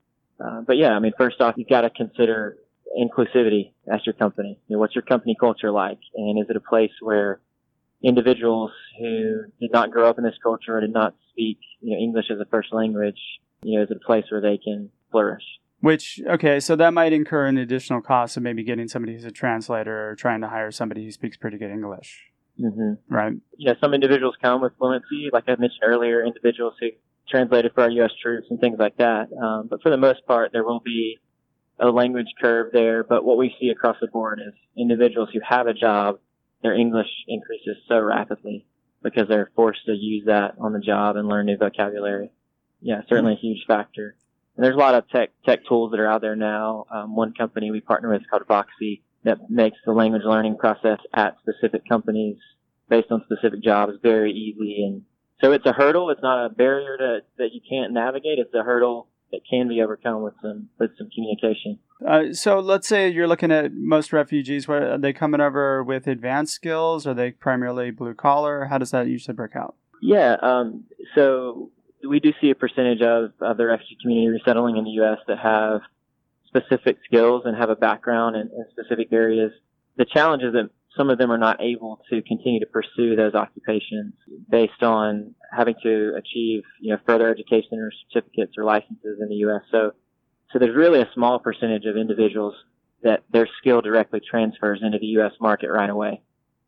uh, 0.43 0.61
but 0.61 0.77
yeah, 0.77 0.91
I 0.91 0.99
mean, 0.99 1.13
first 1.17 1.41
off, 1.41 1.55
you've 1.57 1.69
got 1.69 1.81
to 1.81 1.89
consider 1.89 2.57
inclusivity 2.99 3.71
at 3.91 4.05
your 4.05 4.13
company. 4.13 4.59
You 4.67 4.75
know, 4.75 4.79
what's 4.79 4.95
your 4.95 5.01
company 5.01 5.35
culture 5.39 5.71
like, 5.71 5.99
and 6.15 6.39
is 6.39 6.49
it 6.49 6.55
a 6.55 6.61
place 6.61 6.91
where 7.01 7.39
individuals 8.05 8.71
who 8.99 9.45
did 9.59 9.71
not 9.73 9.91
grow 9.91 10.07
up 10.07 10.17
in 10.17 10.23
this 10.23 10.35
culture 10.41 10.77
or 10.77 10.81
did 10.81 10.93
not 10.93 11.15
speak 11.31 11.57
you 11.81 11.95
know, 11.95 12.01
English 12.01 12.27
as 12.31 12.39
a 12.39 12.45
first 12.45 12.71
language, 12.71 13.19
you 13.63 13.77
know, 13.77 13.83
is 13.83 13.91
a 13.91 14.05
place 14.05 14.25
where 14.29 14.41
they 14.41 14.57
can 14.57 14.89
flourish? 15.11 15.43
Which, 15.81 16.21
okay, 16.27 16.59
so 16.59 16.75
that 16.75 16.93
might 16.93 17.13
incur 17.13 17.47
an 17.47 17.57
additional 17.57 18.01
cost 18.01 18.37
of 18.37 18.43
maybe 18.43 18.63
getting 18.63 18.87
somebody 18.87 19.13
who's 19.13 19.25
a 19.25 19.31
translator 19.31 20.09
or 20.09 20.15
trying 20.15 20.41
to 20.41 20.47
hire 20.47 20.71
somebody 20.71 21.03
who 21.03 21.11
speaks 21.11 21.35
pretty 21.35 21.57
good 21.57 21.71
English. 21.71 22.23
Mm-hmm. 22.59 23.13
Right. 23.13 23.33
Yeah, 23.57 23.73
some 23.81 23.93
individuals 23.93 24.35
come 24.41 24.61
with 24.61 24.73
fluency, 24.77 25.29
like 25.33 25.43
I 25.47 25.51
mentioned 25.51 25.83
earlier, 25.83 26.23
individuals 26.23 26.75
who 26.79 26.89
translated 27.27 27.71
for 27.73 27.83
our 27.83 27.89
U.S. 27.89 28.11
troops 28.21 28.47
and 28.49 28.59
things 28.59 28.77
like 28.79 28.97
that. 28.97 29.27
Um, 29.33 29.67
but 29.69 29.81
for 29.81 29.89
the 29.89 29.97
most 29.97 30.25
part, 30.25 30.51
there 30.53 30.63
will 30.63 30.79
be 30.79 31.19
a 31.79 31.89
language 31.89 32.27
curve 32.39 32.71
there. 32.71 33.03
But 33.03 33.25
what 33.25 33.37
we 33.37 33.53
see 33.59 33.69
across 33.69 33.97
the 33.99 34.07
board 34.07 34.39
is 34.45 34.53
individuals 34.77 35.29
who 35.33 35.39
have 35.47 35.67
a 35.67 35.73
job 35.73 36.19
their 36.65 36.73
English 36.73 37.09
increases 37.27 37.77
so 37.87 37.99
rapidly 37.99 38.65
because 39.03 39.27
they're 39.27 39.51
forced 39.55 39.85
to 39.85 39.93
use 39.93 40.25
that 40.25 40.55
on 40.59 40.73
the 40.73 40.79
job 40.79 41.15
and 41.15 41.29
learn 41.29 41.45
new 41.45 41.57
vocabulary. 41.57 42.31
Yeah, 42.81 43.01
certainly 43.07 43.33
a 43.33 43.37
huge 43.37 43.65
factor. 43.67 44.15
And 44.55 44.65
there's 44.65 44.75
a 44.75 44.79
lot 44.79 44.95
of 44.95 45.07
tech 45.09 45.29
tech 45.45 45.59
tools 45.67 45.91
that 45.91 45.99
are 45.99 46.07
out 46.07 46.21
there 46.21 46.35
now. 46.35 46.85
Um, 46.91 47.15
one 47.15 47.33
company 47.33 47.69
we 47.69 47.81
partner 47.81 48.09
with 48.09 48.27
called 48.27 48.47
Voxy 48.47 49.01
that 49.25 49.47
makes 49.47 49.77
the 49.85 49.91
language 49.91 50.23
learning 50.25 50.57
process 50.57 50.97
at 51.13 51.37
specific 51.39 51.87
companies 51.87 52.37
based 52.89 53.11
on 53.11 53.23
specific 53.25 53.61
jobs 53.61 53.93
very 54.01 54.31
easy. 54.31 54.83
And 54.85 55.03
so 55.41 55.51
it's 55.51 55.65
a 55.67 55.73
hurdle. 55.73 56.09
It's 56.09 56.23
not 56.23 56.45
a 56.45 56.49
barrier 56.49 56.97
to, 56.97 57.19
that 57.37 57.53
you 57.53 57.61
can't 57.69 57.93
navigate. 57.93 58.39
It's 58.39 58.53
a 58.55 58.63
hurdle 58.63 59.07
that 59.35 59.41
can 59.49 59.67
be 59.67 59.81
overcome 59.81 60.21
with 60.21 60.33
some 60.41 60.69
with 60.79 60.91
some 60.97 61.09
communication. 61.13 61.77
Uh, 62.05 62.33
so 62.33 62.59
let's 62.59 62.87
say 62.87 63.09
you're 63.09 63.27
looking 63.27 63.51
at 63.51 63.73
most 63.73 64.13
refugees. 64.13 64.67
Where 64.67 64.93
are 64.93 64.97
they 64.97 65.13
coming 65.13 65.41
over 65.41 65.83
with 65.83 66.07
advanced 66.07 66.53
skills? 66.53 67.05
Are 67.05 67.13
they 67.13 67.31
primarily 67.31 67.91
blue 67.91 68.13
collar? 68.13 68.65
How 68.65 68.77
does 68.77 68.91
that 68.91 69.07
usually 69.07 69.35
break 69.35 69.55
out? 69.55 69.75
Yeah, 70.01 70.35
um, 70.41 70.85
so 71.15 71.71
we 72.07 72.19
do 72.19 72.31
see 72.39 72.51
a 72.51 72.55
percentage 72.55 73.01
of, 73.01 73.31
of 73.41 73.57
the 73.57 73.65
refugee 73.65 73.97
community 74.01 74.27
resettling 74.27 74.77
in 74.77 74.83
the 74.83 74.91
U.S. 74.91 75.17
that 75.27 75.39
have 75.39 75.81
specific 76.47 76.97
skills 77.05 77.43
and 77.45 77.57
have 77.57 77.69
a 77.69 77.75
background 77.75 78.35
in, 78.35 78.43
in 78.43 78.65
specific 78.71 79.11
areas. 79.11 79.51
The 79.97 80.05
challenge 80.05 80.43
is 80.43 80.53
that 80.53 80.69
some 80.97 81.09
of 81.09 81.17
them 81.17 81.31
are 81.31 81.37
not 81.37 81.61
able 81.61 82.01
to 82.09 82.21
continue 82.21 82.59
to 82.59 82.65
pursue 82.65 83.15
those 83.15 83.33
occupations 83.33 84.13
based 84.49 84.81
on 84.81 85.35
having 85.51 85.75
to 85.83 86.13
achieve, 86.17 86.63
you 86.79 86.91
know, 86.91 86.97
further 87.05 87.29
education 87.29 87.79
or 87.79 87.91
certificates 88.11 88.53
or 88.57 88.63
licenses 88.63 89.19
in 89.21 89.29
the 89.29 89.35
U.S. 89.35 89.61
So 89.71 89.91
so 90.51 90.59
there's 90.59 90.75
really 90.75 91.01
a 91.01 91.09
small 91.13 91.39
percentage 91.39 91.85
of 91.85 91.97
individuals 91.97 92.53
that 93.03 93.23
their 93.31 93.47
skill 93.59 93.81
directly 93.81 94.21
transfers 94.21 94.79
into 94.81 94.99
the 94.99 95.07
U.S. 95.17 95.33
market 95.41 95.69
right 95.69 95.89
away. 95.89 96.21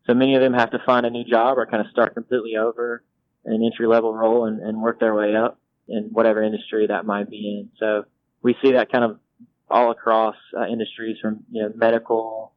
So 0.06 0.14
many 0.14 0.34
of 0.34 0.42
them 0.42 0.52
have 0.52 0.70
to 0.72 0.78
find 0.84 1.06
a 1.06 1.10
new 1.10 1.24
job 1.24 1.58
or 1.58 1.66
kind 1.66 1.84
of 1.84 1.90
start 1.90 2.14
completely 2.14 2.56
over 2.56 3.02
in 3.44 3.52
an 3.52 3.64
entry 3.64 3.86
level 3.86 4.14
role 4.14 4.46
and, 4.46 4.60
and 4.60 4.80
work 4.80 5.00
their 5.00 5.14
way 5.14 5.34
up 5.34 5.58
in 5.88 6.10
whatever 6.12 6.42
industry 6.42 6.86
that 6.86 7.06
might 7.06 7.30
be 7.30 7.60
in. 7.60 7.70
So 7.78 8.04
we 8.42 8.56
see 8.62 8.72
that 8.72 8.92
kind 8.92 9.04
of 9.04 9.18
all 9.70 9.90
across 9.90 10.36
uh, 10.58 10.66
industries 10.66 11.16
from, 11.20 11.44
you 11.50 11.62
know, 11.62 11.72
medical, 11.74 12.52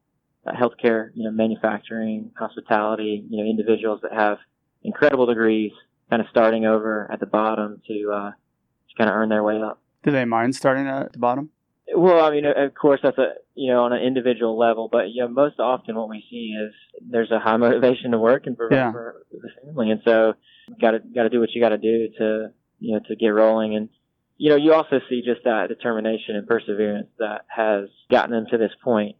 uh, 0.45 0.51
healthcare, 0.53 1.10
you 1.13 1.24
know, 1.24 1.31
manufacturing, 1.31 2.31
hospitality, 2.38 3.25
you 3.29 3.43
know, 3.43 3.50
individuals 3.50 4.00
that 4.03 4.13
have 4.13 4.38
incredible 4.83 5.25
degrees 5.25 5.71
kind 6.10 6.21
of 6.21 6.27
starting 6.29 6.65
over 6.65 7.10
at 7.12 7.19
the 7.19 7.25
bottom 7.25 7.81
to, 7.88 8.12
uh, 8.12 8.31
to 8.31 8.95
kind 8.98 9.10
of 9.10 9.15
earn 9.15 9.29
their 9.29 9.43
way 9.43 9.62
up. 9.62 9.79
Do 10.03 10.12
they 10.12 10.25
mind 10.25 10.55
starting 10.55 10.88
at 10.88 11.13
the 11.13 11.19
bottom? 11.19 11.51
Well, 11.93 12.24
I 12.24 12.31
mean, 12.31 12.45
of 12.45 12.74
course, 12.74 13.00
that's 13.03 13.17
a 13.17 13.33
you 13.53 13.71
know 13.71 13.83
on 13.83 13.93
an 13.93 14.01
individual 14.01 14.57
level, 14.57 14.88
but 14.91 15.10
you 15.10 15.21
know, 15.21 15.27
most 15.27 15.60
often 15.60 15.95
what 15.95 16.10
we 16.10 16.24
see 16.29 16.55
is 16.57 16.74
there's 17.01 17.31
a 17.31 17.39
high 17.39 17.57
motivation 17.57 18.12
to 18.12 18.17
work 18.17 18.48
and 18.48 18.57
provide 18.57 18.75
yeah. 18.75 18.91
for 18.91 19.25
the 19.31 19.50
family, 19.65 19.91
and 19.91 20.01
so 20.05 20.33
got 20.79 20.91
to 20.91 21.00
got 21.00 21.24
to 21.24 21.29
do 21.29 21.39
what 21.39 21.50
you 21.53 21.62
got 21.62 21.69
to 21.69 21.77
do 21.77 22.07
to 22.17 22.51
you 22.79 22.93
know 22.93 23.01
to 23.07 23.15
get 23.15 23.29
rolling, 23.29 23.75
and 23.75 23.89
you 24.38 24.50
know 24.50 24.55
you 24.55 24.74
also 24.74 25.01
see 25.10 25.21
just 25.21 25.43
that 25.43 25.67
determination 25.67 26.36
and 26.36 26.48
perseverance 26.48 27.07
that 27.19 27.45
has 27.48 27.89
gotten 28.10 28.31
them 28.31 28.45
to 28.51 28.57
this 28.57 28.71
point. 28.83 29.15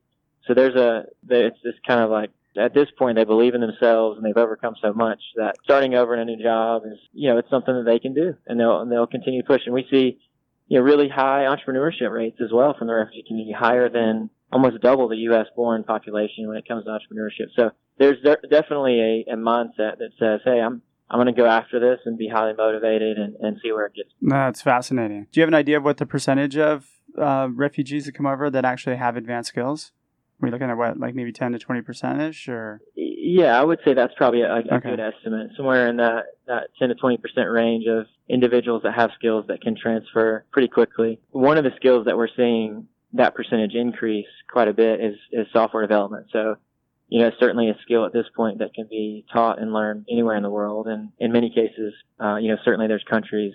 So 0.48 0.54
there's 0.54 0.76
a, 0.76 1.06
it's 1.30 1.62
just 1.62 1.86
kind 1.86 2.02
of 2.02 2.10
like, 2.10 2.32
at 2.58 2.74
this 2.74 2.88
point, 2.98 3.16
they 3.16 3.24
believe 3.24 3.56
in 3.56 3.62
themselves 3.62 4.18
and 4.18 4.26
they've 4.26 4.36
overcome 4.36 4.76
so 4.82 4.92
much 4.94 5.20
that 5.38 5.56
starting 5.64 5.96
over 5.96 6.14
in 6.14 6.20
a 6.20 6.26
new 6.26 6.42
job 6.44 6.84
is, 6.86 6.98
you 7.14 7.30
know, 7.30 7.38
it's 7.38 7.50
something 7.50 7.74
that 7.74 7.86
they 7.86 8.00
can 8.00 8.14
do 8.14 8.36
and 8.46 8.60
they'll, 8.60 8.82
and 8.82 8.92
they'll 8.92 9.08
continue 9.08 9.42
pushing. 9.44 9.72
We 9.72 9.88
see, 9.90 10.20
you 10.68 10.80
know, 10.80 10.84
really 10.84 11.08
high 11.08 11.46
entrepreneurship 11.46 12.12
rates 12.12 12.40
as 12.44 12.52
well 12.52 12.76
from 12.78 12.88
the 12.88 12.94
refugee 12.94 13.24
community, 13.28 13.54
higher 13.58 13.90
than 13.90 14.30
almost 14.52 14.82
double 14.82 15.08
the 15.08 15.18
U.S. 15.18 15.48
born 15.56 15.84
population 15.84 16.48
when 16.48 16.58
it 16.58 16.68
comes 16.68 16.84
to 16.86 16.90
entrepreneurship. 16.92 17.48
So 17.56 17.72
there's 17.98 18.22
de- 18.22 18.48
definitely 18.50 19.26
a, 19.28 19.34
a 19.34 19.36
mindset 19.38 20.00
that 20.00 20.10
says, 20.20 20.42
hey, 20.44 20.60
I'm, 20.60 20.82
I'm 21.10 21.18
going 21.18 21.34
to 21.34 21.40
go 21.40 21.46
after 21.46 21.80
this 21.80 22.00
and 22.06 22.18
be 22.18 22.28
highly 22.28 22.54
motivated 22.54 23.18
and, 23.18 23.36
and 23.36 23.58
see 23.64 23.72
where 23.72 23.86
it 23.86 23.94
gets. 23.96 24.10
That's 24.22 24.62
fascinating. 24.62 25.28
Do 25.32 25.40
you 25.40 25.42
have 25.44 25.50
an 25.50 25.56
idea 25.56 25.78
of 25.78 25.84
what 25.84 25.98
the 25.98 26.06
percentage 26.06 26.58
of 26.58 26.88
uh, 27.18 27.48
refugees 27.54 28.06
that 28.06 28.14
come 28.14 28.26
over 28.26 28.50
that 28.50 28.66
actually 28.66 28.98
have 28.98 29.16
advanced 29.16 29.50
skills? 29.50 29.92
Are 30.42 30.48
we 30.48 30.52
looking 30.52 30.70
at 30.70 30.78
what, 30.78 31.00
like 31.00 31.14
maybe 31.14 31.32
10 31.32 31.52
to 31.52 31.60
20 31.60 31.82
percent 31.82 32.22
ish 32.22 32.50
or? 32.50 32.82
Yeah, 32.96 33.60
I 33.60 33.64
would 33.64 33.80
say 33.86 33.94
that's 33.94 34.14
probably 34.16 34.42
a, 34.42 34.52
a 34.52 34.58
okay. 34.60 34.90
good 34.90 35.00
estimate. 35.00 35.52
Somewhere 35.56 35.88
in 35.88 35.98
that, 35.98 36.26
that 36.48 36.70
10 36.80 36.90
to 36.90 36.96
20 36.96 37.18
percent 37.18 37.50
range 37.50 37.86
of 37.88 38.08
individuals 38.28 38.82
that 38.84 38.96
have 38.96 39.12
skills 39.16 39.46
that 39.48 39.62
can 39.62 39.76
transfer 39.76 40.46
pretty 40.52 40.68
quickly. 40.68 41.20
One 41.30 41.58
of 41.58 41.64
the 41.64 41.72
skills 41.76 42.06
that 42.06 42.18
we're 42.18 42.30
seeing 42.36 42.88
that 43.14 43.36
percentage 43.36 43.76
increase 43.76 44.28
quite 44.52 44.68
a 44.68 44.74
bit 44.74 45.00
is, 45.02 45.16
is 45.32 45.46
software 45.54 45.84
development. 45.84 46.28
So, 46.32 46.56
you 47.10 47.20
know, 47.20 47.28
it's 47.28 47.40
certainly 47.40 47.70
a 47.70 47.78
skill 47.84 48.06
at 48.06 48.14
this 48.14 48.26
point 48.36 48.60
that 48.60 48.74
can 48.74 48.88
be 48.90 49.26
taught 49.32 49.62
and 49.62 49.74
learned 49.74 50.06
anywhere 50.10 50.38
in 50.38 50.44
the 50.44 50.50
world. 50.50 50.88
And 50.88 51.10
in 51.20 51.32
many 51.32 51.50
cases, 51.50 51.94
uh, 52.20 52.38
you 52.38 52.50
know, 52.50 52.58
certainly 52.64 52.88
there's 52.88 53.04
countries 53.04 53.54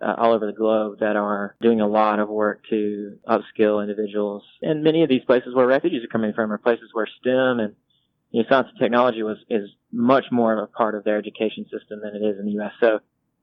uh, 0.00 0.14
all 0.18 0.32
over 0.32 0.46
the 0.46 0.52
globe 0.52 0.98
that 1.00 1.16
are 1.16 1.56
doing 1.60 1.80
a 1.80 1.86
lot 1.86 2.18
of 2.18 2.28
work 2.28 2.62
to 2.70 3.18
upskill 3.28 3.82
individuals. 3.82 4.42
And 4.62 4.82
many 4.82 5.02
of 5.02 5.08
these 5.08 5.24
places 5.24 5.54
where 5.54 5.66
refugees 5.66 6.04
are 6.04 6.08
coming 6.08 6.32
from 6.32 6.52
are 6.52 6.58
places 6.58 6.90
where 6.92 7.08
STEM 7.20 7.60
and 7.60 7.74
you 8.30 8.42
know, 8.42 8.48
science 8.48 8.68
and 8.70 8.78
technology 8.80 9.22
was 9.22 9.38
is 9.48 9.70
much 9.92 10.24
more 10.32 10.52
of 10.52 10.58
a 10.58 10.66
part 10.66 10.94
of 10.94 11.04
their 11.04 11.18
education 11.18 11.64
system 11.64 12.00
than 12.02 12.16
it 12.16 12.24
is 12.24 12.38
in 12.38 12.46
the 12.46 12.52
U.S. 12.52 12.72
So 12.80 12.98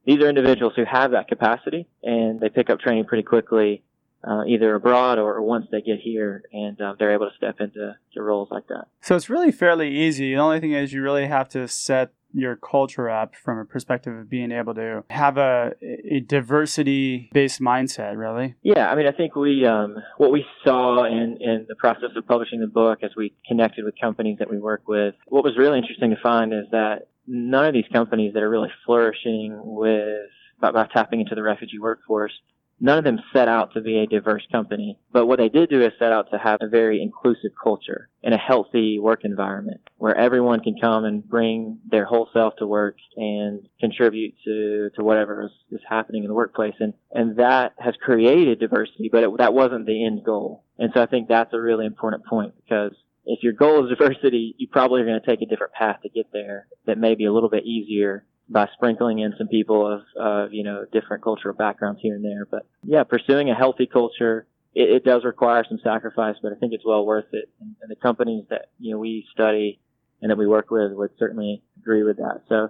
these 0.05 0.19
are 0.19 0.27
individuals 0.27 0.73
who 0.75 0.83
have 0.83 1.11
that 1.11 1.27
capacity 1.27 1.87
and 2.03 2.39
they 2.39 2.49
pick 2.49 2.69
up 2.69 2.79
training 2.79 3.05
pretty 3.05 3.23
quickly 3.23 3.83
uh, 4.23 4.43
either 4.45 4.75
abroad 4.75 5.17
or 5.17 5.41
once 5.41 5.67
they 5.71 5.81
get 5.81 5.99
here 5.99 6.43
and 6.51 6.79
uh, 6.81 6.93
they're 6.99 7.13
able 7.13 7.29
to 7.29 7.35
step 7.37 7.59
into 7.59 7.95
roles 8.15 8.49
like 8.51 8.67
that. 8.67 8.85
So 9.01 9.15
it's 9.15 9.29
really 9.29 9.51
fairly 9.51 9.89
easy. 9.89 10.33
The 10.33 10.39
only 10.39 10.59
thing 10.59 10.73
is 10.73 10.93
you 10.93 11.01
really 11.01 11.27
have 11.27 11.49
to 11.49 11.67
set 11.67 12.11
your 12.33 12.55
culture 12.55 13.09
up 13.09 13.35
from 13.35 13.59
a 13.59 13.65
perspective 13.65 14.15
of 14.15 14.29
being 14.29 14.51
able 14.51 14.73
to 14.73 15.03
have 15.09 15.37
a, 15.37 15.73
a 15.81 16.19
diversity 16.21 17.29
based 17.33 17.59
mindset 17.59 18.17
really? 18.17 18.55
Yeah 18.63 18.89
i 18.89 18.95
mean 18.95 19.07
i 19.07 19.11
think 19.11 19.35
we 19.35 19.65
um, 19.65 19.97
what 20.17 20.31
we 20.31 20.45
saw 20.63 21.05
in, 21.05 21.37
in 21.39 21.65
the 21.67 21.75
process 21.75 22.09
of 22.15 22.27
publishing 22.27 22.59
the 22.59 22.67
book 22.67 22.99
as 23.03 23.11
we 23.15 23.33
connected 23.47 23.85
with 23.85 23.95
companies 23.99 24.37
that 24.39 24.49
we 24.49 24.59
work 24.59 24.87
with 24.87 25.15
what 25.27 25.43
was 25.43 25.57
really 25.57 25.77
interesting 25.77 26.09
to 26.11 26.21
find 26.21 26.53
is 26.53 26.65
that 26.71 27.07
none 27.27 27.65
of 27.65 27.73
these 27.73 27.85
companies 27.91 28.33
that 28.33 28.43
are 28.43 28.49
really 28.49 28.71
flourishing 28.85 29.59
with 29.63 30.29
by, 30.59 30.71
by 30.71 30.87
tapping 30.87 31.21
into 31.21 31.35
the 31.35 31.43
refugee 31.43 31.79
workforce 31.79 32.33
none 32.81 32.97
of 32.97 33.03
them 33.03 33.19
set 33.31 33.47
out 33.47 33.73
to 33.73 33.81
be 33.81 33.99
a 33.99 34.07
diverse 34.07 34.45
company, 34.51 34.97
but 35.13 35.27
what 35.27 35.37
they 35.37 35.49
did 35.49 35.69
do 35.69 35.81
is 35.81 35.93
set 35.99 36.11
out 36.11 36.31
to 36.31 36.37
have 36.37 36.57
a 36.61 36.67
very 36.67 37.01
inclusive 37.01 37.51
culture 37.63 38.09
and 38.23 38.33
a 38.33 38.37
healthy 38.37 38.99
work 38.99 39.21
environment 39.23 39.81
where 39.97 40.17
everyone 40.17 40.59
can 40.59 40.75
come 40.81 41.05
and 41.05 41.27
bring 41.27 41.79
their 41.89 42.05
whole 42.05 42.27
self 42.33 42.55
to 42.57 42.65
work 42.65 42.95
and 43.15 43.67
contribute 43.79 44.33
to, 44.43 44.89
to 44.95 45.03
whatever 45.03 45.43
is, 45.43 45.51
is 45.71 45.81
happening 45.87 46.23
in 46.23 46.27
the 46.27 46.33
workplace. 46.33 46.73
And, 46.79 46.93
and 47.11 47.37
that 47.37 47.73
has 47.77 47.93
created 48.01 48.59
diversity, 48.59 49.09
but 49.11 49.23
it, 49.23 49.29
that 49.37 49.53
wasn't 49.53 49.85
the 49.85 50.05
end 50.05 50.23
goal. 50.25 50.63
And 50.79 50.91
so 50.93 51.01
I 51.01 51.05
think 51.05 51.27
that's 51.27 51.53
a 51.53 51.61
really 51.61 51.85
important 51.85 52.25
point 52.25 52.53
because 52.63 52.93
if 53.25 53.43
your 53.43 53.53
goal 53.53 53.85
is 53.85 53.95
diversity, 53.97 54.55
you 54.57 54.67
probably 54.67 55.01
are 55.01 55.05
going 55.05 55.21
to 55.21 55.25
take 55.25 55.43
a 55.43 55.45
different 55.49 55.73
path 55.73 56.01
to 56.01 56.09
get 56.09 56.33
there 56.33 56.67
that 56.87 56.97
may 56.97 57.13
be 57.13 57.25
a 57.25 57.33
little 57.33 57.49
bit 57.49 57.65
easier 57.65 58.25
by 58.49 58.67
sprinkling 58.73 59.19
in 59.19 59.33
some 59.37 59.47
people 59.47 59.87
of, 59.87 60.01
of 60.19 60.53
you 60.53 60.63
know 60.63 60.85
different 60.91 61.23
cultural 61.23 61.55
backgrounds 61.55 62.01
here 62.01 62.15
and 62.15 62.23
there. 62.23 62.45
But 62.49 62.65
yeah, 62.83 63.03
pursuing 63.03 63.49
a 63.49 63.55
healthy 63.55 63.85
culture 63.85 64.47
it, 64.73 64.89
it 64.89 65.03
does 65.03 65.23
require 65.23 65.65
some 65.67 65.79
sacrifice, 65.83 66.35
but 66.41 66.51
I 66.51 66.55
think 66.55 66.73
it's 66.73 66.85
well 66.85 67.05
worth 67.05 67.33
it. 67.33 67.49
And, 67.59 67.75
and 67.81 67.91
the 67.91 67.95
companies 67.95 68.45
that 68.49 68.69
you 68.79 68.91
know 68.91 68.99
we 68.99 69.25
study 69.33 69.79
and 70.21 70.29
that 70.29 70.37
we 70.37 70.47
work 70.47 70.71
with 70.71 70.91
would 70.93 71.11
certainly 71.17 71.63
agree 71.79 72.03
with 72.03 72.17
that. 72.17 72.41
So 72.47 72.69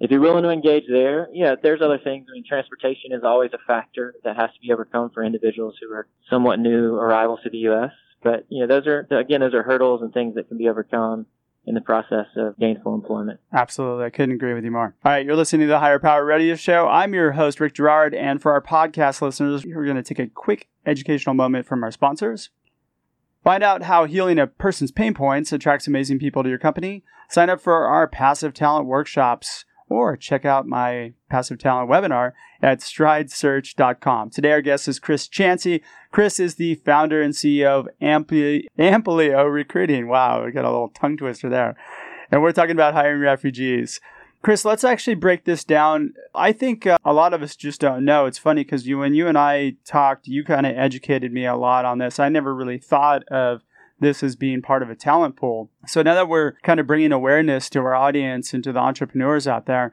if 0.00 0.10
you're 0.10 0.20
willing 0.20 0.44
to 0.44 0.50
engage 0.50 0.84
there, 0.88 1.28
yeah, 1.32 1.54
there's 1.60 1.80
other 1.82 1.98
things. 1.98 2.26
I 2.28 2.32
mean, 2.32 2.44
transportation 2.48 3.12
is 3.12 3.22
always 3.24 3.50
a 3.52 3.58
factor 3.66 4.14
that 4.24 4.36
has 4.36 4.50
to 4.50 4.60
be 4.60 4.72
overcome 4.72 5.10
for 5.10 5.24
individuals 5.24 5.74
who 5.80 5.92
are 5.92 6.06
somewhat 6.30 6.58
new 6.58 6.94
arrivals 6.94 7.40
to 7.44 7.50
the 7.50 7.58
U.S. 7.58 7.90
But 8.22 8.46
you 8.48 8.60
know, 8.60 8.66
those 8.66 8.86
are 8.86 9.06
again, 9.10 9.40
those 9.40 9.54
are 9.54 9.62
hurdles 9.62 10.02
and 10.02 10.12
things 10.12 10.34
that 10.34 10.48
can 10.48 10.58
be 10.58 10.68
overcome 10.68 11.26
in 11.68 11.74
the 11.74 11.80
process 11.82 12.26
of 12.36 12.58
gainful 12.58 12.94
employment. 12.94 13.38
Absolutely. 13.52 14.06
I 14.06 14.10
couldn't 14.10 14.34
agree 14.34 14.54
with 14.54 14.64
you 14.64 14.70
more. 14.70 14.94
All 15.04 15.12
right, 15.12 15.24
you're 15.24 15.36
listening 15.36 15.66
to 15.66 15.70
the 15.70 15.80
Hire 15.80 15.98
Power 15.98 16.24
Radio 16.24 16.54
Show. 16.54 16.88
I'm 16.88 17.12
your 17.12 17.32
host, 17.32 17.60
Rick 17.60 17.74
Girard. 17.74 18.14
and 18.14 18.40
for 18.40 18.52
our 18.52 18.62
podcast 18.62 19.20
listeners, 19.20 19.66
we're 19.66 19.84
going 19.84 19.96
to 19.96 20.02
take 20.02 20.18
a 20.18 20.28
quick 20.28 20.68
educational 20.86 21.34
moment 21.34 21.66
from 21.66 21.84
our 21.84 21.90
sponsors. 21.90 22.48
Find 23.44 23.62
out 23.62 23.82
how 23.82 24.06
healing 24.06 24.38
a 24.38 24.46
person's 24.46 24.90
pain 24.90 25.12
points 25.12 25.52
attracts 25.52 25.86
amazing 25.86 26.18
people 26.18 26.42
to 26.42 26.48
your 26.48 26.58
company. 26.58 27.04
Sign 27.28 27.50
up 27.50 27.60
for 27.60 27.86
our 27.86 28.08
passive 28.08 28.54
talent 28.54 28.86
workshops 28.86 29.66
or 29.88 30.16
check 30.16 30.44
out 30.44 30.66
my 30.66 31.12
passive 31.28 31.58
talent 31.58 31.90
webinar 31.90 32.32
at 32.62 32.80
stridesearch.com. 32.80 34.30
Today, 34.30 34.52
our 34.52 34.62
guest 34.62 34.88
is 34.88 34.98
Chris 34.98 35.28
Chancey. 35.28 35.82
Chris 36.10 36.40
is 36.40 36.56
the 36.56 36.76
founder 36.76 37.22
and 37.22 37.34
CEO 37.34 37.80
of 37.80 37.88
Ampli- 38.00 38.66
Amplio 38.78 39.52
Recruiting. 39.52 40.08
Wow, 40.08 40.44
we 40.44 40.52
got 40.52 40.64
a 40.64 40.70
little 40.70 40.88
tongue 40.88 41.16
twister 41.16 41.48
there. 41.48 41.76
And 42.30 42.42
we're 42.42 42.52
talking 42.52 42.72
about 42.72 42.94
hiring 42.94 43.20
refugees. 43.20 44.00
Chris, 44.40 44.64
let's 44.64 44.84
actually 44.84 45.16
break 45.16 45.44
this 45.44 45.64
down. 45.64 46.14
I 46.34 46.52
think 46.52 46.86
uh, 46.86 46.98
a 47.04 47.12
lot 47.12 47.34
of 47.34 47.42
us 47.42 47.56
just 47.56 47.80
don't 47.80 48.04
know. 48.04 48.26
It's 48.26 48.38
funny 48.38 48.62
because 48.62 48.86
you, 48.86 48.98
when 48.98 49.14
you 49.14 49.26
and 49.26 49.36
I 49.36 49.74
talked, 49.84 50.28
you 50.28 50.44
kind 50.44 50.64
of 50.64 50.76
educated 50.76 51.32
me 51.32 51.44
a 51.44 51.56
lot 51.56 51.84
on 51.84 51.98
this. 51.98 52.20
I 52.20 52.28
never 52.28 52.54
really 52.54 52.78
thought 52.78 53.24
of 53.28 53.62
this 54.00 54.22
as 54.22 54.36
being 54.36 54.62
part 54.62 54.82
of 54.82 54.90
a 54.90 54.94
talent 54.94 55.36
pool. 55.36 55.70
So 55.86 56.02
now 56.02 56.14
that 56.14 56.28
we're 56.28 56.52
kind 56.62 56.80
of 56.80 56.86
bringing 56.86 57.12
awareness 57.12 57.68
to 57.70 57.80
our 57.80 57.94
audience 57.94 58.52
and 58.52 58.62
to 58.64 58.72
the 58.72 58.80
entrepreneurs 58.80 59.46
out 59.46 59.66
there, 59.66 59.92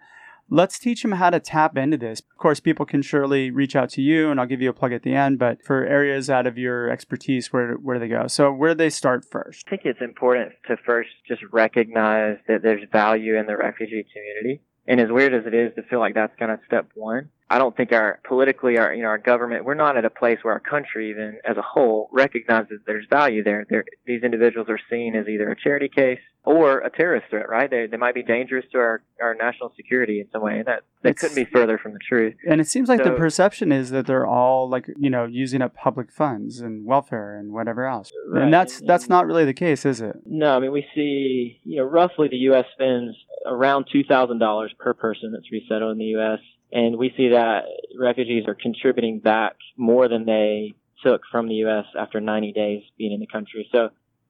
let's 0.49 0.77
teach 0.77 1.01
them 1.01 1.13
how 1.13 1.29
to 1.29 1.39
tap 1.39 1.77
into 1.77 1.97
this. 1.97 2.19
Of 2.19 2.37
course, 2.37 2.59
people 2.59 2.85
can 2.85 3.01
surely 3.01 3.51
reach 3.51 3.75
out 3.75 3.89
to 3.91 4.01
you, 4.01 4.29
and 4.29 4.39
I'll 4.39 4.45
give 4.45 4.61
you 4.61 4.69
a 4.69 4.73
plug 4.73 4.93
at 4.93 5.03
the 5.03 5.15
end. 5.15 5.39
But 5.39 5.63
for 5.63 5.85
areas 5.85 6.29
out 6.29 6.47
of 6.47 6.57
your 6.57 6.89
expertise, 6.89 7.51
where 7.51 7.73
where 7.75 7.95
do 7.95 7.99
they 8.01 8.09
go? 8.09 8.27
So 8.27 8.51
where 8.51 8.73
do 8.73 8.77
they 8.77 8.89
start 8.89 9.25
first? 9.29 9.65
I 9.67 9.69
think 9.71 9.81
it's 9.85 10.01
important 10.01 10.53
to 10.67 10.77
first 10.85 11.09
just 11.27 11.41
recognize 11.51 12.37
that 12.47 12.61
there's 12.61 12.87
value 12.91 13.37
in 13.37 13.45
the 13.45 13.57
refugee 13.57 14.05
community. 14.13 14.61
And 14.87 14.99
as 14.99 15.09
weird 15.09 15.33
as 15.33 15.47
it 15.47 15.53
is 15.55 15.73
to 15.75 15.83
feel 15.83 15.99
like 15.99 16.13
that's 16.13 16.37
kind 16.37 16.51
of 16.51 16.59
step 16.67 16.89
one, 16.93 17.29
I 17.49 17.59
don't 17.59 17.77
think 17.77 17.91
our 17.91 18.19
politically 18.27 18.77
our 18.77 18.93
you 18.93 19.03
know 19.03 19.09
our 19.09 19.19
government 19.19 19.65
we're 19.65 19.75
not 19.75 19.97
at 19.97 20.05
a 20.05 20.09
place 20.09 20.39
where 20.41 20.53
our 20.53 20.59
country 20.59 21.11
even 21.11 21.37
as 21.47 21.57
a 21.57 21.61
whole 21.61 22.09
recognizes 22.11 22.79
there's 22.87 23.05
value 23.09 23.43
there. 23.43 23.67
There 23.69 23.85
these 24.05 24.23
individuals 24.23 24.67
are 24.69 24.79
seen 24.89 25.15
as 25.15 25.27
either 25.27 25.51
a 25.51 25.55
charity 25.55 25.87
case 25.87 26.19
or 26.43 26.79
a 26.79 26.89
terrorist 26.89 27.27
threat, 27.29 27.47
right? 27.47 27.69
They 27.69 27.85
they 27.85 27.97
might 27.97 28.15
be 28.15 28.23
dangerous 28.23 28.65
to 28.71 28.79
our, 28.79 29.03
our 29.21 29.35
national 29.35 29.73
security 29.75 30.21
in 30.21 30.27
some 30.31 30.41
way. 30.41 30.57
And 30.57 30.65
that 30.65 30.83
that 31.03 31.09
it's, 31.09 31.21
couldn't 31.21 31.35
be 31.35 31.45
further 31.45 31.77
from 31.77 31.93
the 31.93 31.99
truth. 31.99 32.33
And 32.49 32.59
it 32.59 32.67
seems 32.67 32.89
like 32.89 33.03
so, 33.03 33.11
the 33.11 33.15
perception 33.15 33.71
is 33.71 33.91
that 33.91 34.07
they're 34.07 34.25
all 34.25 34.67
like 34.67 34.87
you 34.97 35.11
know 35.11 35.25
using 35.25 35.61
up 35.61 35.75
public 35.75 36.11
funds 36.11 36.61
and 36.61 36.83
welfare 36.83 37.37
and 37.37 37.53
whatever 37.53 37.85
else. 37.85 38.11
Right. 38.27 38.43
And 38.43 38.53
that's 38.53 38.79
and, 38.79 38.89
that's 38.89 39.07
not 39.07 39.27
really 39.27 39.45
the 39.45 39.53
case, 39.53 39.85
is 39.85 40.01
it? 40.01 40.15
No, 40.25 40.55
I 40.55 40.59
mean 40.59 40.71
we 40.71 40.83
see 40.95 41.59
you 41.63 41.77
know 41.77 41.83
roughly 41.83 42.27
the 42.27 42.37
U.S. 42.37 42.65
spends 42.73 43.15
around 43.45 43.85
two 43.91 44.03
thousand 44.03 44.39
dollars 44.39 44.73
per 44.79 44.95
person 44.95 45.31
that's 45.31 45.51
resettled 45.51 45.91
in 45.91 45.99
the 45.99 46.05
U.S 46.05 46.39
and 46.75 46.97
we 46.97 47.13
see 47.15 47.29
that 47.29 47.63
refugees 47.97 48.43
are 48.47 48.53
contributing 48.53 49.19
back 49.19 49.55
more 49.77 50.09
than 50.09 50.25
they 50.25 50.75
took 51.01 51.21
from 51.31 51.47
the 51.47 51.55
U.S. 51.55 51.85
after 51.97 52.19
90 52.19 52.51
days 52.51 52.83
being 52.97 53.13
in 53.13 53.21
the 53.21 53.27
country. 53.27 53.65
So, 53.71 53.85
I 53.85 53.89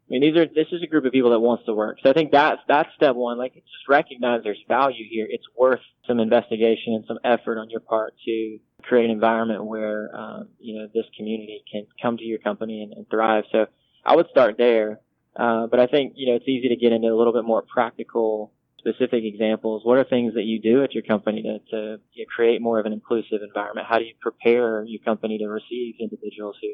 mean, 0.10 0.22
these 0.22 0.38
are 0.38 0.46
this 0.46 0.68
is 0.72 0.84
a 0.84 0.88
group 0.88 1.06
of 1.06 1.12
people 1.12 1.32
that 1.32 1.40
wants 1.40 1.66
to 1.66 1.74
work. 1.74 1.98
So 2.04 2.10
I 2.12 2.14
think 2.14 2.32
that's 2.32 2.62
that's 2.68 2.90
step 2.96 3.16
one. 3.16 3.40
Like, 3.40 3.56
just 3.56 3.90
recognize 3.90 4.42
there's 4.44 4.64
value 4.68 5.06
here. 5.10 5.26
It's 5.28 5.46
worth 5.58 5.80
some 6.08 6.20
investigation 6.20 6.94
and 6.94 7.04
some 7.08 7.18
effort 7.24 7.58
on 7.58 7.72
your 7.72 7.80
part 7.80 8.14
to 8.26 8.60
create 8.84 9.06
an 9.06 9.12
environment 9.12 9.66
where 9.66 10.16
um, 10.16 10.50
you 10.60 10.80
know 10.80 10.88
this 10.94 11.06
community 11.18 11.64
can 11.72 11.88
come 12.00 12.18
to 12.18 12.24
your 12.24 12.38
company 12.38 12.84
and, 12.84 12.94
and 12.94 13.10
thrive. 13.10 13.46
So 13.52 13.66
I 14.06 14.16
would 14.16 14.28
start 14.30 14.60
there. 14.60 15.00
Uh, 15.36 15.66
but 15.66 15.80
I 15.80 15.88
think 15.88 16.14
you 16.16 16.28
know 16.28 16.36
it's 16.36 16.48
easy 16.48 16.70
to 16.70 16.76
get 16.76 16.92
into 16.94 17.08
a 17.08 17.18
little 17.18 17.34
bit 17.34 17.44
more 17.44 17.64
practical 17.64 18.54
specific 18.86 19.24
examples? 19.24 19.84
What 19.84 19.98
are 19.98 20.04
things 20.04 20.36
that 20.36 20.44
you 20.44 20.62
do 20.62 20.84
at 20.84 20.94
your 20.94 21.04
company 21.04 21.42
to, 21.42 21.60
to 21.72 22.00
you 22.14 22.26
know, 22.26 22.30
create 22.34 22.62
more 22.62 22.80
of 22.80 22.86
an 22.86 22.94
inclusive 22.94 23.40
environment? 23.46 23.88
How 23.90 23.98
do 23.98 24.06
you 24.06 24.14
prepare 24.22 24.84
your 24.84 25.02
company 25.04 25.38
to 25.40 25.48
receive 25.48 25.96
individuals 26.00 26.56
who 26.62 26.70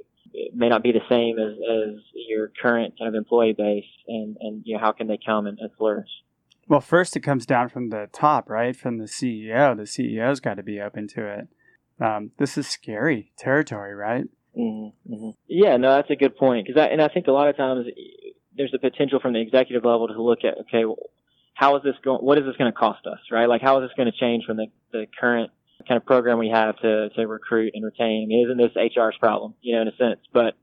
may 0.53 0.69
not 0.69 0.83
be 0.83 0.91
the 0.91 1.01
same 1.09 1.39
as, 1.39 1.53
as 1.53 2.03
your 2.13 2.51
current 2.61 2.95
kind 2.99 3.09
of 3.09 3.15
employee 3.15 3.55
base 3.57 3.85
and, 4.07 4.37
and 4.39 4.63
you 4.65 4.75
know, 4.75 4.81
how 4.81 4.91
can 4.91 5.07
they 5.07 5.19
come 5.23 5.47
and, 5.47 5.57
and 5.59 5.69
flourish? 5.77 6.09
Well, 6.67 6.81
first 6.81 7.15
it 7.15 7.21
comes 7.21 7.45
down 7.45 7.69
from 7.69 7.89
the 7.89 8.07
top, 8.11 8.49
right? 8.49 8.75
From 8.75 8.97
the 8.97 9.05
CEO. 9.05 9.75
The 9.75 9.83
CEO's 9.83 10.39
got 10.39 10.55
to 10.55 10.63
be 10.63 10.79
open 10.79 11.07
to 11.09 11.27
it. 11.27 11.47
Um, 11.99 12.31
this 12.37 12.57
is 12.57 12.67
scary 12.67 13.31
territory, 13.37 13.93
right? 13.93 14.25
Mm-hmm, 14.57 15.13
mm-hmm. 15.13 15.29
Yeah, 15.47 15.77
no, 15.77 15.95
that's 15.95 16.09
a 16.09 16.15
good 16.15 16.35
point. 16.35 16.67
Because 16.67 16.87
and 16.91 17.01
I 17.01 17.07
think 17.07 17.27
a 17.27 17.31
lot 17.31 17.47
of 17.47 17.57
times 17.57 17.87
there's 18.55 18.71
the 18.71 18.79
potential 18.79 19.19
from 19.19 19.33
the 19.33 19.41
executive 19.41 19.85
level 19.85 20.07
to 20.07 20.21
look 20.21 20.39
at 20.43 20.57
okay, 20.61 20.85
well, 20.85 20.97
how 21.61 21.75
is 21.75 21.83
this 21.83 21.93
going? 22.03 22.25
What 22.25 22.39
is 22.39 22.45
this 22.45 22.57
going 22.57 22.71
to 22.71 22.77
cost 22.77 23.05
us, 23.05 23.19
right? 23.31 23.47
Like 23.47 23.61
how 23.61 23.79
is 23.79 23.87
this 23.87 23.95
going 23.95 24.11
to 24.11 24.17
change 24.17 24.45
from 24.45 24.57
the, 24.57 24.65
the 24.91 25.05
current 25.19 25.51
kind 25.87 25.95
of 25.95 26.05
program 26.07 26.39
we 26.39 26.49
have 26.49 26.75
to 26.77 27.09
to 27.09 27.27
recruit 27.27 27.73
and 27.75 27.85
retain? 27.85 28.23
I 28.23 28.25
mean, 28.25 28.45
isn't 28.45 28.57
this 28.57 28.75
HR's 28.75 29.15
problem, 29.19 29.53
you 29.61 29.75
know, 29.75 29.83
in 29.83 29.87
a 29.87 29.95
sense? 29.95 30.19
But 30.33 30.55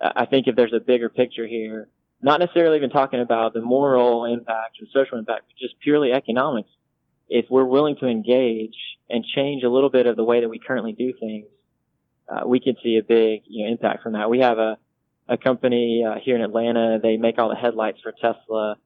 I 0.00 0.26
think 0.26 0.48
if 0.48 0.56
there's 0.56 0.72
a 0.72 0.80
bigger 0.80 1.08
picture 1.08 1.46
here, 1.46 1.88
not 2.20 2.40
necessarily 2.40 2.76
even 2.76 2.90
talking 2.90 3.20
about 3.20 3.54
the 3.54 3.60
moral 3.60 4.24
impact 4.24 4.78
or 4.82 4.86
social 4.92 5.16
impact, 5.16 5.44
but 5.46 5.56
just 5.56 5.78
purely 5.78 6.12
economics. 6.12 6.70
If 7.28 7.46
we're 7.48 7.64
willing 7.64 7.94
to 8.00 8.08
engage 8.08 8.74
and 9.08 9.24
change 9.24 9.62
a 9.62 9.68
little 9.68 9.90
bit 9.90 10.06
of 10.06 10.16
the 10.16 10.24
way 10.24 10.40
that 10.40 10.48
we 10.48 10.58
currently 10.58 10.92
do 10.92 11.12
things, 11.20 11.46
uh, 12.28 12.48
we 12.48 12.58
could 12.58 12.78
see 12.82 12.96
a 12.96 13.02
big 13.04 13.42
you 13.46 13.64
know, 13.64 13.70
impact 13.70 14.02
from 14.02 14.14
that. 14.14 14.28
We 14.28 14.40
have 14.40 14.58
a 14.58 14.76
a 15.28 15.36
company 15.36 16.04
uh, 16.04 16.16
here 16.20 16.34
in 16.34 16.42
Atlanta. 16.42 16.98
They 17.00 17.16
make 17.16 17.38
all 17.38 17.48
the 17.48 17.54
headlights 17.54 18.00
for 18.02 18.10
Tesla. 18.10 18.76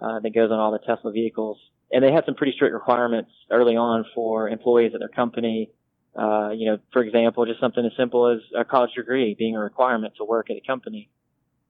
Uh, 0.00 0.20
that 0.20 0.34
goes 0.34 0.50
on 0.50 0.58
all 0.58 0.72
the 0.72 0.78
Tesla 0.78 1.12
vehicles, 1.12 1.58
and 1.92 2.02
they 2.02 2.10
had 2.10 2.24
some 2.24 2.34
pretty 2.34 2.52
strict 2.52 2.72
requirements 2.72 3.30
early 3.50 3.76
on 3.76 4.04
for 4.14 4.48
employees 4.48 4.92
at 4.94 5.00
their 5.00 5.08
company. 5.08 5.70
Uh, 6.18 6.50
you 6.50 6.66
know, 6.66 6.78
for 6.92 7.02
example, 7.02 7.44
just 7.46 7.60
something 7.60 7.84
as 7.84 7.92
simple 7.96 8.26
as 8.28 8.40
a 8.58 8.64
college 8.64 8.90
degree 8.96 9.34
being 9.38 9.54
a 9.54 9.60
requirement 9.60 10.14
to 10.16 10.24
work 10.24 10.50
at 10.50 10.56
a 10.56 10.66
company. 10.66 11.10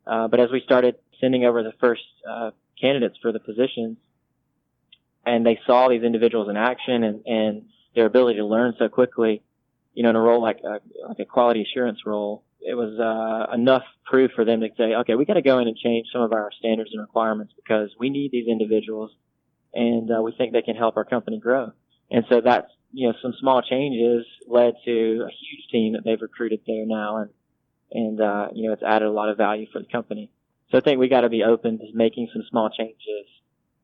Uh, 0.06 0.28
but 0.28 0.40
as 0.40 0.50
we 0.50 0.60
started 0.64 0.94
sending 1.20 1.44
over 1.44 1.62
the 1.62 1.72
first 1.80 2.02
uh, 2.28 2.50
candidates 2.80 3.16
for 3.20 3.32
the 3.32 3.40
positions, 3.40 3.98
and 5.26 5.44
they 5.44 5.58
saw 5.66 5.88
these 5.88 6.02
individuals 6.02 6.48
in 6.48 6.56
action 6.56 7.02
and, 7.04 7.26
and 7.26 7.62
their 7.94 8.06
ability 8.06 8.38
to 8.38 8.46
learn 8.46 8.74
so 8.78 8.88
quickly, 8.88 9.42
you 9.94 10.02
know, 10.02 10.10
in 10.10 10.16
a 10.16 10.20
role 10.20 10.42
like 10.42 10.60
a, 10.64 10.80
like 11.08 11.18
a 11.18 11.24
quality 11.24 11.62
assurance 11.62 12.00
role, 12.06 12.44
it 12.64 12.74
was 12.74 12.98
uh, 12.98 13.52
enough 13.54 13.82
proof 14.04 14.30
for 14.34 14.44
them 14.44 14.60
to 14.60 14.68
say, 14.76 14.94
okay, 14.94 15.14
we 15.14 15.24
got 15.24 15.34
to 15.34 15.42
go 15.42 15.58
in 15.58 15.68
and 15.68 15.76
change 15.76 16.06
some 16.12 16.22
of 16.22 16.32
our 16.32 16.50
standards 16.58 16.90
and 16.92 17.00
requirements 17.00 17.52
because 17.56 17.90
we 17.98 18.08
need 18.10 18.30
these 18.30 18.46
individuals, 18.46 19.10
and 19.74 20.10
uh, 20.10 20.22
we 20.22 20.32
think 20.32 20.52
they 20.52 20.62
can 20.62 20.76
help 20.76 20.96
our 20.96 21.04
company 21.04 21.38
grow. 21.38 21.72
And 22.10 22.24
so 22.28 22.40
that's 22.40 22.70
you 22.92 23.08
know 23.08 23.14
some 23.22 23.34
small 23.40 23.62
changes 23.62 24.26
led 24.46 24.74
to 24.84 25.26
a 25.26 25.30
huge 25.30 25.66
team 25.70 25.94
that 25.94 26.04
they've 26.04 26.20
recruited 26.20 26.60
there 26.66 26.86
now, 26.86 27.16
and 27.18 27.30
and 27.90 28.20
uh, 28.20 28.48
you 28.54 28.66
know 28.66 28.72
it's 28.72 28.82
added 28.82 29.06
a 29.06 29.12
lot 29.12 29.28
of 29.28 29.36
value 29.36 29.66
for 29.72 29.80
the 29.80 29.88
company. 29.88 30.30
So 30.70 30.78
I 30.78 30.80
think 30.80 30.98
we 30.98 31.08
got 31.08 31.22
to 31.22 31.28
be 31.28 31.42
open 31.42 31.78
to 31.78 31.84
making 31.94 32.28
some 32.32 32.42
small 32.48 32.70
changes 32.70 33.26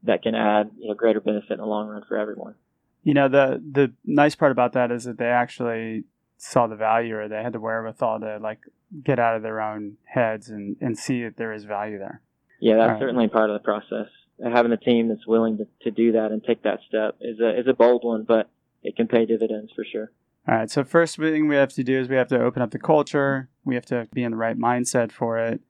that 0.04 0.22
can 0.22 0.34
add 0.34 0.70
you 0.78 0.88
know 0.88 0.94
greater 0.94 1.20
benefit 1.20 1.52
in 1.52 1.58
the 1.58 1.66
long 1.66 1.88
run 1.88 2.02
for 2.06 2.16
everyone. 2.16 2.54
You 3.02 3.14
know 3.14 3.28
the 3.28 3.62
the 3.72 3.92
nice 4.04 4.34
part 4.34 4.52
about 4.52 4.74
that 4.74 4.92
is 4.92 5.04
that 5.04 5.18
they 5.18 5.26
actually 5.26 6.04
saw 6.38 6.66
the 6.66 6.76
value 6.76 7.16
or 7.16 7.28
they 7.28 7.42
had 7.42 7.52
the 7.52 7.60
wherewithal 7.60 8.20
to 8.20 8.38
like 8.40 8.60
get 9.04 9.18
out 9.18 9.36
of 9.36 9.42
their 9.42 9.60
own 9.60 9.96
heads 10.04 10.48
and, 10.48 10.76
and 10.80 10.96
see 10.96 11.24
that 11.24 11.36
there 11.36 11.52
is 11.52 11.64
value 11.64 11.98
there. 11.98 12.22
Yeah, 12.60 12.76
that's 12.76 12.92
right. 12.92 13.00
certainly 13.00 13.28
part 13.28 13.50
of 13.50 13.54
the 13.54 13.64
process. 13.64 14.08
Having 14.42 14.72
a 14.72 14.76
team 14.76 15.08
that's 15.08 15.26
willing 15.26 15.58
to, 15.58 15.66
to 15.82 15.90
do 15.90 16.12
that 16.12 16.30
and 16.30 16.42
take 16.42 16.62
that 16.62 16.78
step 16.88 17.16
is 17.20 17.40
a 17.40 17.58
is 17.58 17.66
a 17.66 17.74
bold 17.74 18.04
one, 18.04 18.24
but 18.26 18.48
it 18.84 18.96
can 18.96 19.08
pay 19.08 19.26
dividends 19.26 19.72
for 19.74 19.84
sure. 19.84 20.12
All 20.48 20.54
right. 20.54 20.70
So 20.70 20.84
first 20.84 21.16
thing 21.16 21.48
we 21.48 21.56
have 21.56 21.72
to 21.74 21.82
do 21.82 21.98
is 21.98 22.08
we 22.08 22.16
have 22.16 22.28
to 22.28 22.40
open 22.40 22.62
up 22.62 22.70
the 22.70 22.78
culture. 22.78 23.48
We 23.64 23.74
have 23.74 23.86
to 23.86 24.08
be 24.12 24.22
in 24.22 24.30
the 24.30 24.36
right 24.36 24.56
mindset 24.56 25.10
for 25.10 25.38
it, 25.38 25.60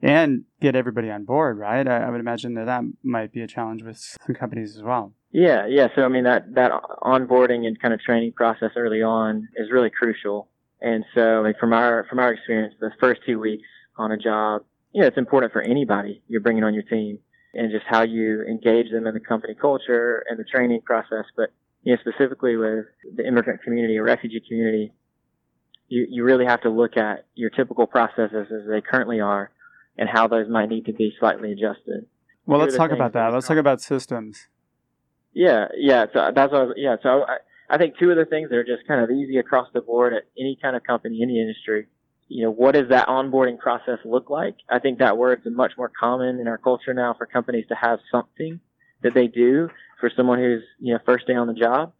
and 0.00 0.44
get 0.60 0.76
everybody 0.76 1.10
on 1.10 1.24
board. 1.24 1.58
Right. 1.58 1.86
I, 1.86 1.98
I 1.98 2.10
would 2.10 2.20
imagine 2.20 2.54
that 2.54 2.66
that 2.66 2.84
might 3.02 3.32
be 3.32 3.42
a 3.42 3.48
challenge 3.48 3.82
with 3.82 3.98
some 3.98 4.36
companies 4.36 4.76
as 4.76 4.82
well. 4.84 5.14
Yeah, 5.32 5.66
yeah. 5.66 5.88
So 5.96 6.02
I 6.02 6.08
mean 6.08 6.24
that 6.24 6.54
that 6.54 6.72
onboarding 7.02 7.66
and 7.66 7.80
kind 7.80 7.94
of 7.94 8.00
training 8.00 8.32
process 8.32 8.70
early 8.76 9.02
on 9.02 9.48
is 9.56 9.70
really 9.70 9.90
crucial. 9.90 10.48
And 10.80 11.04
so 11.14 11.40
I 11.40 11.42
mean, 11.44 11.54
from 11.58 11.72
our 11.72 12.06
from 12.08 12.18
our 12.18 12.32
experience, 12.32 12.74
the 12.80 12.90
first 13.00 13.22
two 13.26 13.40
weeks 13.40 13.66
on 13.96 14.12
a 14.12 14.18
job, 14.18 14.62
you 14.92 15.00
know, 15.00 15.06
it's 15.06 15.16
important 15.16 15.52
for 15.52 15.62
anybody 15.62 16.22
you're 16.28 16.42
bringing 16.42 16.64
on 16.64 16.74
your 16.74 16.82
team, 16.82 17.18
and 17.54 17.70
just 17.70 17.84
how 17.88 18.02
you 18.02 18.42
engage 18.42 18.90
them 18.90 19.06
in 19.06 19.14
the 19.14 19.20
company 19.20 19.54
culture 19.54 20.22
and 20.28 20.38
the 20.38 20.44
training 20.44 20.82
process. 20.82 21.24
But 21.34 21.50
you 21.82 21.94
know, 21.94 22.00
specifically 22.02 22.56
with 22.56 22.84
the 23.16 23.26
immigrant 23.26 23.62
community 23.62 23.96
or 23.96 24.02
refugee 24.02 24.42
community, 24.46 24.92
you 25.88 26.06
you 26.10 26.24
really 26.24 26.44
have 26.44 26.60
to 26.62 26.68
look 26.68 26.98
at 26.98 27.24
your 27.34 27.48
typical 27.48 27.86
processes 27.86 28.48
as 28.52 28.68
they 28.68 28.82
currently 28.82 29.20
are, 29.20 29.50
and 29.96 30.10
how 30.10 30.28
those 30.28 30.46
might 30.50 30.68
need 30.68 30.84
to 30.86 30.92
be 30.92 31.14
slightly 31.18 31.52
adjusted. 31.52 32.04
Well, 32.44 32.60
let's 32.60 32.76
talk 32.76 32.90
about 32.90 33.14
that. 33.14 33.32
Let's 33.32 33.46
talk 33.46 33.56
about 33.56 33.80
systems. 33.80 34.48
Yeah, 35.32 35.68
yeah. 35.76 36.06
So 36.12 36.30
that's 36.34 36.52
what 36.52 36.60
I 36.60 36.64
was, 36.64 36.74
yeah. 36.76 36.96
So 37.02 37.24
I, 37.26 37.38
I 37.70 37.78
think 37.78 37.98
two 37.98 38.10
of 38.10 38.16
the 38.16 38.24
things 38.24 38.50
that 38.50 38.56
are 38.56 38.64
just 38.64 38.86
kind 38.86 39.02
of 39.02 39.10
easy 39.10 39.38
across 39.38 39.68
the 39.72 39.80
board 39.80 40.12
at 40.12 40.24
any 40.38 40.58
kind 40.60 40.76
of 40.76 40.82
company, 40.84 41.20
any 41.22 41.40
industry. 41.40 41.86
You 42.28 42.44
know, 42.44 42.50
what 42.50 42.72
does 42.74 42.88
that 42.90 43.08
onboarding 43.08 43.58
process 43.58 43.98
look 44.04 44.30
like? 44.30 44.56
I 44.70 44.78
think 44.78 44.98
that 44.98 45.16
word's 45.18 45.42
much 45.44 45.72
more 45.76 45.90
common 45.98 46.40
in 46.40 46.48
our 46.48 46.58
culture 46.58 46.94
now 46.94 47.14
for 47.14 47.26
companies 47.26 47.66
to 47.68 47.74
have 47.74 47.98
something 48.10 48.60
that 49.02 49.14
they 49.14 49.26
do 49.26 49.68
for 50.00 50.10
someone 50.16 50.38
who's 50.38 50.62
you 50.78 50.94
know 50.94 51.00
first 51.04 51.26
day 51.26 51.34
on 51.34 51.46
the 51.46 51.54
job. 51.54 51.92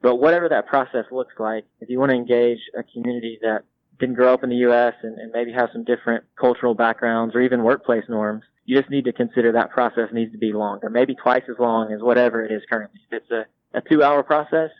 But 0.00 0.16
whatever 0.16 0.48
that 0.48 0.66
process 0.66 1.04
looks 1.12 1.34
like, 1.38 1.64
if 1.80 1.88
you 1.88 1.98
want 1.98 2.10
to 2.10 2.16
engage 2.16 2.58
a 2.76 2.82
community 2.82 3.38
that 3.42 3.62
didn't 4.00 4.16
grow 4.16 4.34
up 4.34 4.42
in 4.42 4.50
the 4.50 4.56
U.S. 4.56 4.94
and, 5.02 5.16
and 5.18 5.30
maybe 5.32 5.52
have 5.52 5.70
some 5.72 5.84
different 5.84 6.24
cultural 6.38 6.74
backgrounds 6.74 7.36
or 7.36 7.40
even 7.40 7.62
workplace 7.62 8.04
norms, 8.08 8.42
you 8.64 8.78
just 8.78 8.90
need 8.90 9.04
to 9.04 9.12
consider 9.12 9.52
that 9.52 9.70
process 9.70 10.08
needs 10.12 10.32
to 10.32 10.38
be 10.38 10.52
longer, 10.52 10.88
maybe 10.88 11.14
twice 11.14 11.42
as 11.48 11.56
long 11.58 11.92
as 11.92 12.00
whatever 12.00 12.44
it 12.44 12.52
is 12.52 12.62
currently. 12.70 13.00
If 13.10 13.22
it's 13.22 13.30
a, 13.30 13.46
a 13.76 13.80
two 13.80 14.02
hour 14.02 14.22
process, 14.22 14.70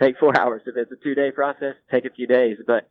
take 0.00 0.18
four 0.18 0.38
hours. 0.40 0.62
If 0.66 0.76
it's 0.76 0.92
a 0.92 1.02
two 1.02 1.14
day 1.14 1.30
process, 1.30 1.74
take 1.90 2.04
a 2.04 2.10
few 2.10 2.26
days, 2.26 2.58
but 2.66 2.88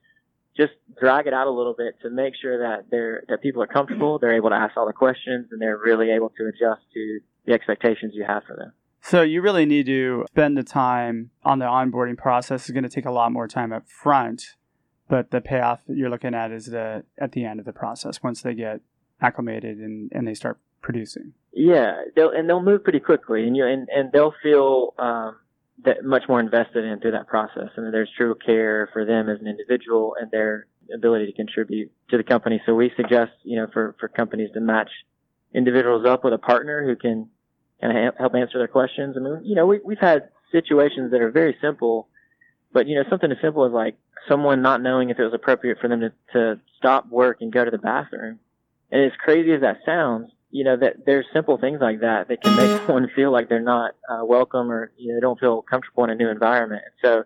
just 0.58 0.74
drag 1.00 1.28
it 1.28 1.34
out 1.34 1.48
a 1.48 1.52
little 1.52 1.74
bit 1.74 1.96
to 2.02 2.10
make 2.10 2.34
sure 2.36 2.60
that 2.60 2.92
they're, 2.92 3.24
that 3.30 3.42
people 3.42 3.64
are 3.64 3.68
comfortable, 3.68 4.20
they're 4.20 4.36
able 4.36 4.50
to 4.50 4.56
ask 4.56 4.76
all 4.76 4.86
the 4.86 4.94
questions, 4.94 5.48
and 5.52 5.62
they're 5.62 5.78
really 5.78 6.12
able 6.12 6.30
to 6.38 6.48
adjust 6.48 6.82
to 6.94 7.20
the 7.46 7.54
expectations 7.54 8.12
you 8.14 8.26
have 8.28 8.44
for 8.44 8.56
them. 8.56 8.74
So 9.02 9.24
you 9.24 9.42
really 9.42 9.66
need 9.66 9.88
to 9.88 10.26
spend 10.30 10.58
the 10.58 10.64
time 10.64 11.32
on 11.44 11.60
the 11.60 11.66
onboarding 11.66 12.18
process. 12.18 12.64
It's 12.64 12.72
going 12.72 12.84
to 12.84 12.90
take 12.90 13.06
a 13.06 13.12
lot 13.12 13.32
more 13.32 13.48
time 13.48 13.74
up 13.74 13.90
front, 13.90 14.56
but 15.08 15.32
the 15.32 15.42
payoff 15.42 15.80
that 15.88 15.98
you're 15.98 16.10
looking 16.10 16.36
at 16.36 16.52
is 16.52 16.68
the 16.68 17.04
at 17.18 17.32
the 17.32 17.46
end 17.46 17.60
of 17.60 17.66
the 17.66 17.74
process 17.74 18.22
once 18.22 18.42
they 18.44 18.54
get 18.54 18.82
acclimated 19.22 19.78
and, 19.78 20.12
and 20.14 20.28
they 20.28 20.34
start 20.34 20.58
producing. 20.82 21.34
Yeah, 21.54 22.02
they'll 22.16 22.32
and 22.32 22.50
they'll 22.50 22.62
move 22.62 22.84
pretty 22.84 23.00
quickly, 23.00 23.46
and 23.46 23.56
you 23.56 23.66
and 23.66 23.88
and 23.90 24.12
they'll 24.12 24.34
feel 24.42 24.94
um, 24.98 25.38
that 25.84 26.04
much 26.04 26.24
more 26.28 26.40
invested 26.40 26.86
in 26.86 27.00
through 27.00 27.12
that 27.12 27.28
process. 27.28 27.70
I 27.78 27.82
mean, 27.82 27.92
there's 27.92 28.10
true 28.16 28.36
care 28.36 28.90
for 28.94 29.06
them 29.06 29.30
as 29.30 29.40
an 29.42 29.48
individual 29.48 30.16
and 30.20 30.32
their 30.32 30.68
ability 30.94 31.26
to 31.28 31.34
contribute 31.34 31.92
to 32.10 32.18
the 32.18 32.24
company. 32.24 32.62
So 32.66 32.74
we 32.74 32.92
suggest, 32.96 33.32
you 33.44 33.58
know, 33.58 33.68
for 33.72 33.96
for 34.00 34.08
companies 34.08 34.52
to 34.54 34.62
match 34.62 34.90
individuals 35.54 36.06
up 36.06 36.24
with 36.24 36.34
a 36.34 36.38
partner 36.38 36.86
who 36.86 36.96
can 36.96 37.30
kind 37.82 38.08
of 38.08 38.16
help 38.18 38.36
answer 38.36 38.58
their 38.58 38.68
questions. 38.68 39.16
I 39.18 39.22
mean, 39.22 39.42
you 39.44 39.56
know, 39.56 39.66
we 39.66 39.80
we've 39.84 40.00
had 40.00 40.30
situations 40.52 41.12
that 41.12 41.22
are 41.22 41.32
very 41.32 41.58
simple, 41.62 42.08
but 42.72 42.88
you 42.88 42.96
know, 42.96 43.04
something 43.10 43.32
as 43.32 43.38
simple 43.42 43.66
as 43.66 43.74
like 43.74 43.98
someone 44.30 44.62
not 44.62 44.82
knowing 44.82 45.10
if 45.10 45.20
it 45.20 45.24
was 45.24 45.34
appropriate 45.34 45.80
for 45.82 45.90
them 45.90 46.00
to 46.00 46.14
to 46.34 46.60
stop 46.78 47.10
work 47.10 47.42
and 47.42 47.52
go 47.52 47.66
to 47.66 47.72
the 47.72 47.78
bathroom 47.78 48.40
and 48.92 49.06
as 49.06 49.12
crazy 49.20 49.54
as 49.54 49.62
that 49.62 49.78
sounds, 49.86 50.32
you 50.52 50.64
know 50.64 50.76
that 50.78 51.06
there's 51.06 51.26
simple 51.34 51.58
things 51.58 51.80
like 51.82 52.02
that 52.02 52.28
that 52.28 52.42
can 52.44 52.56
make 52.56 52.82
someone 52.86 53.10
feel 53.16 53.32
like 53.32 53.50
they're 53.50 53.62
not 53.62 53.96
uh, 54.10 54.24
welcome 54.24 54.72
or 54.72 54.92
you 54.98 55.10
know 55.10 55.16
they 55.16 55.22
don't 55.22 55.40
feel 55.40 55.62
comfortable 55.62 56.04
in 56.04 56.10
a 56.10 56.16
new 56.16 56.30
environment. 56.30 56.84
So, 57.04 57.24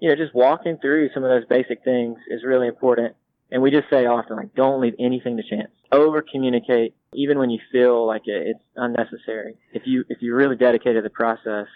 you 0.00 0.08
know, 0.08 0.16
just 0.16 0.34
walking 0.34 0.78
through 0.80 1.10
some 1.14 1.22
of 1.22 1.30
those 1.30 1.44
basic 1.48 1.84
things 1.84 2.18
is 2.28 2.42
really 2.44 2.66
important. 2.66 3.14
And 3.50 3.60
we 3.60 3.70
just 3.70 3.90
say 3.90 4.06
often, 4.06 4.38
like, 4.38 4.54
don't 4.54 4.80
leave 4.80 4.94
anything 4.98 5.36
to 5.36 5.42
chance. 5.42 5.70
Over 5.92 6.22
communicate, 6.22 6.94
even 7.12 7.38
when 7.38 7.50
you 7.50 7.58
feel 7.70 8.06
like 8.06 8.22
it's 8.24 8.58
unnecessary. 8.76 9.56
If 9.74 9.82
you 9.84 10.04
if 10.08 10.22
you're 10.22 10.36
really 10.36 10.56
dedicated 10.56 10.96
to 10.96 11.02
the 11.02 11.10
process, 11.10 11.66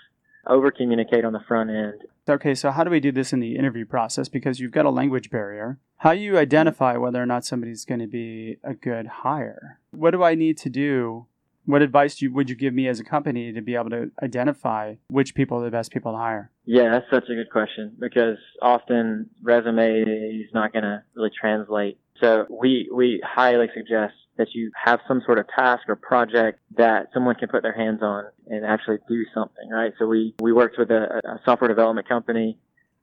over 0.46 0.70
communicate 0.70 1.24
on 1.24 1.32
the 1.32 1.40
front 1.46 1.70
end. 1.70 2.02
Okay, 2.28 2.54
so 2.54 2.70
how 2.70 2.82
do 2.82 2.90
we 2.90 3.00
do 3.00 3.12
this 3.12 3.32
in 3.32 3.40
the 3.40 3.56
interview 3.56 3.84
process? 3.84 4.28
Because 4.28 4.58
you've 4.58 4.72
got 4.72 4.84
a 4.84 4.90
language 4.90 5.30
barrier. 5.30 5.78
How 5.98 6.12
do 6.14 6.20
you 6.20 6.38
identify 6.38 6.96
whether 6.96 7.22
or 7.22 7.26
not 7.26 7.44
somebody's 7.44 7.84
going 7.84 8.00
to 8.00 8.06
be 8.06 8.56
a 8.64 8.74
good 8.74 9.06
hire? 9.06 9.80
What 9.92 10.10
do 10.10 10.22
I 10.22 10.34
need 10.34 10.58
to 10.58 10.70
do? 10.70 11.26
What 11.64 11.82
advice 11.82 12.20
you, 12.22 12.32
would 12.32 12.48
you 12.48 12.54
give 12.54 12.74
me 12.74 12.86
as 12.86 13.00
a 13.00 13.04
company 13.04 13.52
to 13.52 13.60
be 13.60 13.74
able 13.74 13.90
to 13.90 14.10
identify 14.22 14.96
which 15.08 15.34
people 15.34 15.60
are 15.60 15.64
the 15.64 15.70
best 15.70 15.90
people 15.90 16.12
to 16.12 16.18
hire? 16.18 16.50
Yeah, 16.64 16.90
that's 16.90 17.10
such 17.10 17.28
a 17.28 17.34
good 17.34 17.50
question 17.50 17.96
because 17.98 18.38
often 18.62 19.30
resume 19.42 20.02
is 20.02 20.52
not 20.54 20.72
going 20.72 20.84
to 20.84 21.02
really 21.14 21.30
translate. 21.38 21.98
So 22.20 22.46
we, 22.50 22.88
we 22.92 23.20
highly 23.24 23.66
suggest 23.74 24.14
that 24.38 24.54
you 24.54 24.70
have 24.84 25.00
some 25.08 25.22
sort 25.24 25.38
of 25.38 25.46
task 25.48 25.82
or 25.88 25.96
project 25.96 26.60
that 26.76 27.08
someone 27.12 27.34
can 27.34 27.48
put 27.48 27.62
their 27.62 27.74
hands 27.74 28.02
on 28.02 28.24
and 28.46 28.64
actually 28.64 28.98
do 29.08 29.24
something, 29.34 29.68
right? 29.70 29.92
So 29.98 30.06
we, 30.06 30.34
we 30.40 30.52
worked 30.52 30.78
with 30.78 30.90
a, 30.90 31.20
a 31.24 31.40
software 31.44 31.68
development 31.68 32.08
company 32.08 32.58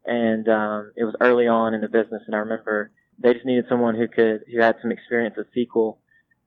and, 0.05 0.47
um, 0.47 0.91
it 0.95 1.03
was 1.03 1.15
early 1.21 1.47
on 1.47 1.73
in 1.73 1.81
the 1.81 1.87
business 1.87 2.21
and 2.25 2.35
I 2.35 2.39
remember 2.39 2.91
they 3.19 3.33
just 3.33 3.45
needed 3.45 3.65
someone 3.69 3.95
who 3.95 4.07
could, 4.07 4.41
who 4.51 4.61
had 4.61 4.75
some 4.81 4.91
experience 4.91 5.35
with 5.37 5.47
SQL 5.55 5.97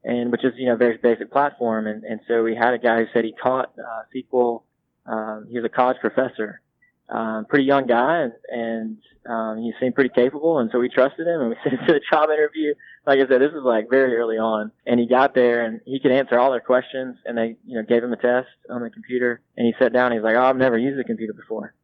and 0.05 0.31
which 0.31 0.45
is, 0.45 0.53
you 0.57 0.67
know, 0.67 0.77
very 0.77 0.97
basic 0.99 1.33
platform. 1.33 1.87
And, 1.87 2.05
and 2.05 2.21
so 2.29 2.43
we 2.43 2.55
had 2.55 2.75
a 2.75 2.79
guy 2.79 2.99
who 2.99 3.07
said 3.13 3.25
he 3.25 3.35
taught, 3.43 3.73
uh, 3.79 4.03
SQL, 4.15 4.63
um, 5.07 5.47
he 5.51 5.57
was 5.57 5.65
a 5.65 5.69
college 5.69 5.99
professor 6.01 6.61
um, 7.09 7.47
pretty 7.49 7.65
young 7.65 7.87
guy, 7.87 8.23
and, 8.23 8.33
and 8.49 8.97
um, 9.29 9.59
he 9.59 9.73
seemed 9.81 9.95
pretty 9.95 10.11
capable, 10.15 10.59
and 10.59 10.71
so 10.73 10.79
we 10.79 10.89
trusted 10.89 11.27
him, 11.27 11.41
and 11.41 11.51
we 11.51 11.57
sent 11.63 11.81
him 11.81 11.87
to 11.87 11.93
the 11.95 12.01
job 12.11 12.31
interview. 12.31 12.75
Like 13.07 13.19
I 13.19 13.29
said, 13.29 13.41
this 13.41 13.53
was 13.53 13.65
like 13.65 13.89
very 13.89 14.17
early 14.17 14.39
on, 14.39 14.73
and 14.87 14.99
he 14.99 15.07
got 15.07 15.35
there, 15.35 15.65
and 15.65 15.81
he 15.85 16.01
could 16.01 16.11
answer 16.13 16.39
all 16.39 16.51
their 16.51 16.61
questions, 16.61 17.17
and 17.25 17.39
they, 17.39 17.57
you 17.65 17.77
know, 17.77 17.83
gave 17.83 18.03
him 18.03 18.13
a 18.13 18.17
test 18.17 18.49
on 18.71 18.83
the 18.83 18.91
computer, 18.91 19.41
and 19.57 19.67
he 19.67 19.75
sat 19.79 19.93
down, 19.93 20.07
and 20.07 20.15
he's 20.15 20.25
like, 20.25 20.37
"Oh, 20.37 20.43
I've 20.43 20.57
never 20.57 20.79
used 20.79 20.99
a 20.99 21.05
computer 21.05 21.33
before." 21.33 21.75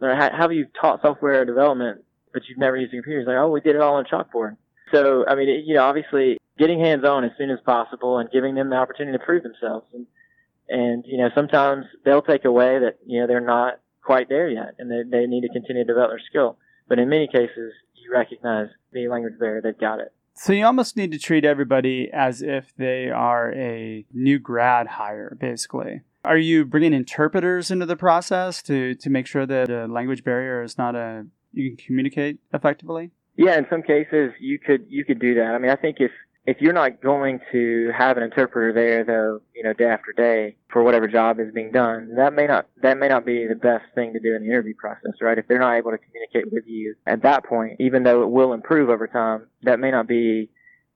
How, 0.00 0.30
have 0.34 0.52
you 0.52 0.66
taught 0.80 1.02
software 1.02 1.44
development, 1.44 2.04
but 2.32 2.42
you've 2.48 2.58
never 2.58 2.76
used 2.76 2.94
a 2.94 2.96
computer? 2.96 3.20
He's 3.20 3.28
like, 3.28 3.36
"Oh, 3.36 3.50
we 3.50 3.60
did 3.60 3.76
it 3.76 3.82
all 3.82 3.96
on 3.96 4.04
chalkboard." 4.06 4.56
So, 4.92 5.24
I 5.28 5.34
mean, 5.34 5.48
it, 5.48 5.64
you 5.66 5.74
know, 5.74 5.84
obviously, 5.84 6.38
getting 6.58 6.80
hands-on 6.80 7.24
as 7.24 7.32
soon 7.36 7.50
as 7.50 7.58
possible, 7.66 8.18
and 8.18 8.30
giving 8.30 8.54
them 8.54 8.70
the 8.70 8.76
opportunity 8.76 9.16
to 9.16 9.24
prove 9.24 9.42
themselves, 9.42 9.86
and 9.92 10.06
and 10.70 11.04
you 11.06 11.18
know, 11.18 11.28
sometimes 11.34 11.84
they'll 12.04 12.22
take 12.22 12.46
away 12.46 12.78
that 12.78 12.98
you 13.04 13.20
know 13.20 13.26
they're 13.26 13.40
not 13.40 13.80
quite 14.02 14.28
there 14.28 14.48
yet, 14.48 14.74
and 14.78 14.90
they, 14.90 15.02
they 15.08 15.26
need 15.26 15.42
to 15.42 15.48
continue 15.48 15.84
to 15.84 15.86
develop 15.86 16.10
their 16.10 16.22
skill. 16.28 16.58
But 16.88 16.98
in 16.98 17.08
many 17.08 17.28
cases, 17.28 17.72
you 17.94 18.12
recognize 18.12 18.68
the 18.92 19.08
language 19.08 19.38
barrier; 19.38 19.60
they've 19.60 19.78
got 19.78 20.00
it. 20.00 20.12
So 20.34 20.52
you 20.52 20.64
almost 20.64 20.96
need 20.96 21.12
to 21.12 21.18
treat 21.18 21.44
everybody 21.44 22.08
as 22.12 22.40
if 22.40 22.72
they 22.76 23.10
are 23.10 23.52
a 23.52 24.06
new 24.12 24.38
grad 24.38 24.86
hire, 24.86 25.36
basically. 25.38 26.00
Are 26.24 26.38
you 26.38 26.64
bringing 26.64 26.92
interpreters 26.92 27.70
into 27.70 27.86
the 27.86 27.96
process 27.96 28.62
to, 28.62 28.94
to 28.94 29.10
make 29.10 29.26
sure 29.26 29.46
that 29.46 29.68
the 29.68 29.86
language 29.86 30.24
barrier 30.24 30.62
is 30.62 30.78
not 30.78 30.94
a 30.94 31.26
you 31.52 31.70
can 31.70 31.76
communicate 31.76 32.38
effectively? 32.52 33.10
Yeah, 33.36 33.58
in 33.58 33.66
some 33.70 33.82
cases 33.82 34.32
you 34.38 34.58
could 34.58 34.86
you 34.88 35.04
could 35.04 35.18
do 35.18 35.34
that. 35.34 35.54
I 35.54 35.58
mean, 35.58 35.70
I 35.70 35.76
think 35.76 35.96
if 36.00 36.10
if 36.46 36.56
you're 36.60 36.72
not 36.72 37.02
going 37.02 37.38
to 37.52 37.90
have 37.96 38.16
an 38.16 38.22
interpreter 38.22 38.72
there 38.72 39.04
though 39.04 39.40
you 39.54 39.62
know 39.62 39.72
day 39.72 39.84
after 39.84 40.12
day 40.12 40.56
for 40.72 40.82
whatever 40.82 41.06
job 41.06 41.38
is 41.38 41.52
being 41.52 41.70
done 41.70 42.14
that 42.16 42.32
may 42.32 42.46
not 42.46 42.66
that 42.82 42.98
may 42.98 43.08
not 43.08 43.26
be 43.26 43.46
the 43.46 43.54
best 43.54 43.84
thing 43.94 44.12
to 44.12 44.20
do 44.20 44.34
in 44.34 44.42
the 44.42 44.48
interview 44.48 44.74
process 44.78 45.12
right? 45.20 45.38
If 45.38 45.46
they're 45.48 45.58
not 45.58 45.76
able 45.76 45.90
to 45.90 45.98
communicate 45.98 46.52
with 46.52 46.64
you 46.66 46.94
at 47.06 47.22
that 47.22 47.44
point 47.44 47.76
even 47.78 48.02
though 48.02 48.22
it 48.22 48.30
will 48.30 48.52
improve 48.52 48.88
over 48.88 49.06
time 49.06 49.46
that 49.62 49.78
may 49.78 49.90
not 49.90 50.06
be 50.08 50.50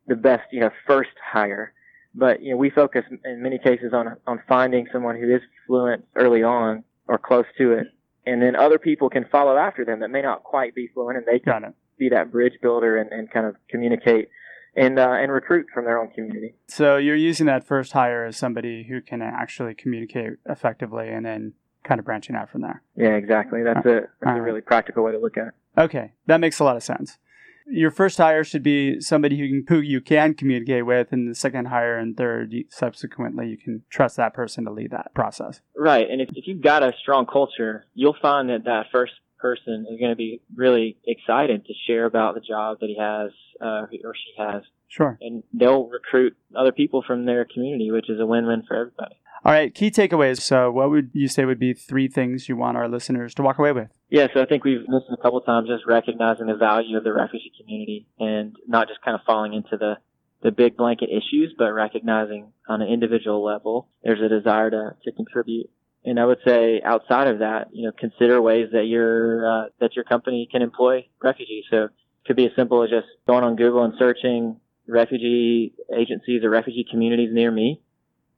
the 0.06 0.16
best 0.16 0.42
you 0.52 0.60
know 0.60 0.70
first 0.86 1.10
hire. 1.32 1.72
But 2.14 2.42
you 2.42 2.52
know 2.52 2.56
we 2.56 2.70
focus 2.70 3.04
in 3.24 3.42
many 3.42 3.58
cases 3.58 3.92
on 3.92 4.16
on 4.26 4.40
finding 4.48 4.86
someone 4.92 5.16
who 5.16 5.34
is 5.34 5.42
fluent 5.66 6.04
early 6.14 6.42
on 6.42 6.84
or 7.08 7.18
close 7.18 7.46
to 7.58 7.72
it. 7.72 7.86
And 8.26 8.40
then 8.40 8.56
other 8.56 8.78
people 8.78 9.10
can 9.10 9.26
follow 9.30 9.56
after 9.56 9.84
them 9.84 10.00
that 10.00 10.10
may 10.10 10.22
not 10.22 10.44
quite 10.44 10.74
be 10.74 10.88
fluent 10.94 11.18
and 11.18 11.26
they 11.26 11.38
can 11.38 11.74
be 11.98 12.08
that 12.08 12.32
bridge 12.32 12.54
builder 12.62 12.96
and, 12.96 13.10
and 13.12 13.30
kind 13.30 13.46
of 13.46 13.56
communicate 13.68 14.28
and 14.76 14.98
uh, 14.98 15.12
and 15.12 15.30
recruit 15.32 15.66
from 15.72 15.84
their 15.84 16.00
own 16.00 16.10
community. 16.10 16.54
So 16.68 16.96
you're 16.96 17.16
using 17.16 17.46
that 17.46 17.66
first 17.66 17.92
hire 17.92 18.24
as 18.24 18.36
somebody 18.36 18.84
who 18.88 19.00
can 19.00 19.22
actually 19.22 19.74
communicate 19.74 20.34
effectively, 20.46 21.08
and 21.08 21.24
then 21.24 21.52
kind 21.84 21.98
of 21.98 22.04
branching 22.04 22.34
out 22.34 22.50
from 22.50 22.62
there. 22.62 22.82
Yeah, 22.96 23.14
exactly. 23.14 23.62
That's 23.62 23.84
a 23.86 24.08
that's 24.20 24.38
a 24.38 24.42
really 24.42 24.60
practical 24.60 25.04
way 25.04 25.12
to 25.12 25.18
look 25.18 25.36
at 25.36 25.48
it. 25.48 25.54
Okay, 25.76 26.12
that 26.26 26.40
makes 26.40 26.58
a 26.58 26.64
lot 26.64 26.76
of 26.76 26.82
sense. 26.82 27.18
Your 27.66 27.90
first 27.90 28.18
hire 28.18 28.44
should 28.44 28.62
be 28.62 29.00
somebody 29.00 29.38
who, 29.38 29.48
can, 29.48 29.64
who 29.68 29.80
you 29.80 30.02
can 30.02 30.34
communicate 30.34 30.84
with, 30.84 31.12
and 31.12 31.30
the 31.30 31.34
second 31.34 31.68
hire 31.68 31.96
and 31.96 32.14
third, 32.14 32.52
subsequently, 32.68 33.48
you 33.48 33.56
can 33.56 33.84
trust 33.88 34.18
that 34.18 34.34
person 34.34 34.66
to 34.66 34.70
lead 34.70 34.90
that 34.90 35.14
process. 35.14 35.62
Right, 35.74 36.06
and 36.10 36.20
if, 36.20 36.28
if 36.34 36.46
you've 36.46 36.60
got 36.60 36.82
a 36.82 36.92
strong 37.00 37.24
culture, 37.24 37.86
you'll 37.94 38.16
find 38.20 38.50
that 38.50 38.64
that 38.64 38.88
first 38.92 39.14
person 39.44 39.84
is 39.90 40.00
going 40.00 40.10
to 40.10 40.16
be 40.16 40.40
really 40.56 40.96
excited 41.06 41.66
to 41.66 41.74
share 41.86 42.06
about 42.06 42.34
the 42.34 42.40
job 42.40 42.78
that 42.80 42.86
he 42.86 42.96
has 42.98 43.30
uh, 43.60 43.86
or 44.02 44.14
she 44.14 44.32
has. 44.38 44.62
Sure. 44.88 45.18
And 45.20 45.42
they'll 45.52 45.86
recruit 45.86 46.34
other 46.56 46.72
people 46.72 47.04
from 47.06 47.26
their 47.26 47.44
community, 47.44 47.90
which 47.90 48.08
is 48.08 48.18
a 48.18 48.24
win-win 48.24 48.62
for 48.66 48.74
everybody. 48.74 49.16
All 49.44 49.52
right, 49.52 49.74
key 49.74 49.90
takeaways. 49.90 50.40
So, 50.40 50.70
what 50.70 50.88
would 50.88 51.10
you 51.12 51.28
say 51.28 51.44
would 51.44 51.58
be 51.58 51.74
three 51.74 52.08
things 52.08 52.48
you 52.48 52.56
want 52.56 52.78
our 52.78 52.88
listeners 52.88 53.34
to 53.34 53.42
walk 53.42 53.58
away 53.58 53.72
with? 53.72 53.90
Yeah, 54.08 54.28
so 54.32 54.40
I 54.40 54.46
think 54.46 54.64
we've 54.64 54.88
mentioned 54.88 55.18
a 55.18 55.22
couple 55.22 55.38
of 55.38 55.44
times 55.44 55.68
just 55.68 55.84
recognizing 55.86 56.46
the 56.46 56.54
value 56.54 56.96
of 56.96 57.04
the 57.04 57.12
refugee 57.12 57.52
community 57.60 58.06
and 58.18 58.56
not 58.66 58.88
just 58.88 59.02
kind 59.04 59.14
of 59.14 59.20
falling 59.26 59.52
into 59.52 59.76
the 59.76 59.98
the 60.42 60.50
big 60.50 60.76
blanket 60.76 61.10
issues, 61.10 61.54
but 61.58 61.72
recognizing 61.72 62.52
on 62.68 62.80
an 62.80 62.88
individual 62.88 63.44
level 63.44 63.88
there's 64.02 64.20
a 64.20 64.28
desire 64.28 64.70
to, 64.70 64.96
to 65.04 65.12
contribute. 65.12 65.68
And 66.04 66.20
I 66.20 66.26
would 66.26 66.38
say 66.46 66.82
outside 66.84 67.28
of 67.28 67.38
that, 67.38 67.68
you 67.72 67.86
know, 67.86 67.92
consider 67.98 68.40
ways 68.40 68.68
that 68.72 68.84
your 68.84 69.46
uh, 69.46 69.64
that 69.80 69.96
your 69.96 70.04
company 70.04 70.48
can 70.50 70.62
employ 70.62 71.06
refugees. 71.22 71.64
So 71.70 71.84
it 71.84 71.90
could 72.26 72.36
be 72.36 72.46
as 72.46 72.52
simple 72.56 72.82
as 72.82 72.90
just 72.90 73.06
going 73.26 73.44
on 73.44 73.56
Google 73.56 73.84
and 73.84 73.94
searching 73.98 74.60
refugee 74.86 75.74
agencies 75.96 76.44
or 76.44 76.50
refugee 76.50 76.86
communities 76.90 77.30
near 77.32 77.50
me 77.50 77.80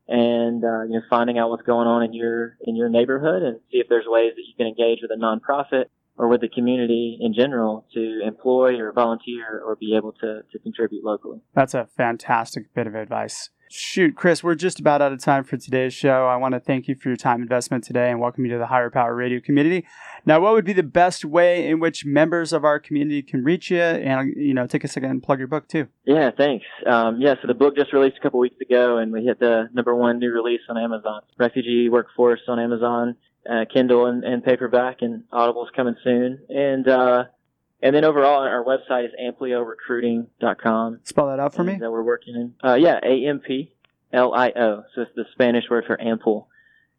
and 0.08 0.64
uh, 0.64 0.82
you 0.82 0.92
know 0.92 1.02
finding 1.10 1.38
out 1.38 1.50
what's 1.50 1.64
going 1.64 1.88
on 1.88 2.02
in 2.04 2.12
your 2.12 2.56
in 2.60 2.76
your 2.76 2.88
neighborhood 2.88 3.42
and 3.42 3.58
see 3.72 3.78
if 3.78 3.88
there's 3.88 4.04
ways 4.06 4.32
that 4.36 4.42
you 4.42 4.54
can 4.56 4.66
engage 4.66 5.00
with 5.02 5.10
a 5.10 5.20
nonprofit 5.20 5.86
or 6.18 6.28
with 6.28 6.40
the 6.40 6.48
community 6.48 7.18
in 7.20 7.34
general 7.34 7.86
to 7.92 8.20
employ 8.24 8.78
or 8.80 8.92
volunteer 8.92 9.62
or 9.64 9.76
be 9.76 9.94
able 9.94 10.12
to, 10.12 10.40
to 10.50 10.58
contribute 10.60 11.04
locally. 11.04 11.40
That's 11.54 11.74
a 11.74 11.86
fantastic 11.96 12.72
bit 12.74 12.86
of 12.86 12.94
advice. 12.94 13.50
Shoot, 13.68 14.14
Chris, 14.14 14.44
we're 14.44 14.54
just 14.54 14.78
about 14.78 15.02
out 15.02 15.12
of 15.12 15.18
time 15.18 15.42
for 15.42 15.56
today's 15.56 15.92
show. 15.92 16.26
I 16.26 16.36
want 16.36 16.54
to 16.54 16.60
thank 16.60 16.86
you 16.86 16.94
for 16.94 17.08
your 17.08 17.16
time 17.16 17.42
investment 17.42 17.82
today 17.82 18.10
and 18.10 18.20
welcome 18.20 18.44
you 18.44 18.52
to 18.52 18.58
the 18.58 18.66
Hire 18.66 18.90
Power 18.90 19.12
Radio 19.14 19.40
community. 19.40 19.84
Now, 20.24 20.38
what 20.38 20.52
would 20.52 20.64
be 20.64 20.72
the 20.72 20.84
best 20.84 21.24
way 21.24 21.66
in 21.68 21.80
which 21.80 22.04
members 22.04 22.52
of 22.52 22.64
our 22.64 22.78
community 22.78 23.22
can 23.22 23.42
reach 23.42 23.70
you? 23.70 23.80
And, 23.80 24.32
you 24.36 24.54
know, 24.54 24.68
take 24.68 24.84
a 24.84 24.88
second 24.88 25.10
and 25.10 25.22
plug 25.22 25.40
your 25.40 25.48
book 25.48 25.66
too. 25.66 25.88
Yeah, 26.04 26.30
thanks. 26.36 26.64
Um, 26.86 27.20
yeah, 27.20 27.34
so 27.42 27.48
the 27.48 27.54
book 27.54 27.76
just 27.76 27.92
released 27.92 28.18
a 28.18 28.20
couple 28.20 28.38
weeks 28.38 28.60
ago 28.60 28.98
and 28.98 29.12
we 29.12 29.24
hit 29.24 29.40
the 29.40 29.68
number 29.72 29.94
one 29.96 30.20
new 30.20 30.32
release 30.32 30.60
on 30.68 30.78
Amazon. 30.78 31.22
Refugee 31.36 31.88
Workforce 31.88 32.42
on 32.46 32.60
Amazon, 32.60 33.16
uh, 33.50 33.64
Kindle 33.72 34.06
and, 34.06 34.22
and, 34.22 34.44
paperback, 34.44 34.98
and 35.00 35.24
Audible's 35.32 35.70
coming 35.74 35.96
soon. 36.04 36.38
And, 36.48 36.86
uh, 36.86 37.24
and 37.86 37.94
then 37.94 38.04
overall, 38.04 38.42
our 38.42 38.64
website 38.64 39.04
is 39.04 39.12
ampliorecruiting.com. 39.22 41.00
Spell 41.04 41.28
that 41.28 41.38
out 41.38 41.54
for 41.54 41.62
me. 41.62 41.76
That 41.76 41.90
we're 41.90 42.02
working 42.02 42.34
in. 42.34 42.54
Uh, 42.68 42.74
yeah, 42.74 42.98
A 43.02 43.28
M 43.28 43.38
P 43.38 43.72
L 44.12 44.34
I 44.34 44.50
O. 44.56 44.82
So 44.94 45.02
it's 45.02 45.12
the 45.14 45.24
Spanish 45.32 45.64
word 45.70 45.84
for 45.86 46.00
ample. 46.00 46.48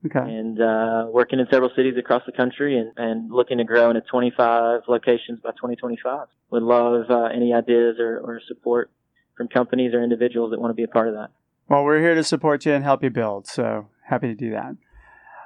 Okay. 0.05 0.19
And 0.19 0.61
uh, 0.61 1.07
working 1.09 1.39
in 1.39 1.47
several 1.51 1.71
cities 1.75 1.95
across 1.97 2.23
the 2.25 2.31
country 2.31 2.77
and, 2.77 2.93
and 2.95 3.31
looking 3.31 3.57
to 3.57 3.65
grow 3.65 3.89
into 3.89 4.01
25 4.01 4.81
locations 4.87 5.41
by 5.41 5.49
2025. 5.51 6.27
Would 6.51 6.63
love 6.63 7.09
uh, 7.09 7.23
any 7.25 7.53
ideas 7.53 7.97
or, 7.99 8.19
or 8.19 8.39
support 8.47 8.89
from 9.35 9.49
companies 9.49 9.93
or 9.93 10.01
individuals 10.01 10.51
that 10.51 10.61
want 10.61 10.69
to 10.71 10.75
be 10.75 10.83
a 10.83 10.87
part 10.87 11.09
of 11.09 11.15
that. 11.15 11.31
Well, 11.67 11.83
we're 11.83 11.99
here 11.99 12.15
to 12.15 12.23
support 12.23 12.65
you 12.65 12.73
and 12.73 12.83
help 12.83 13.03
you 13.03 13.09
build. 13.09 13.47
So 13.47 13.89
happy 14.05 14.27
to 14.27 14.35
do 14.35 14.51
that. 14.51 14.77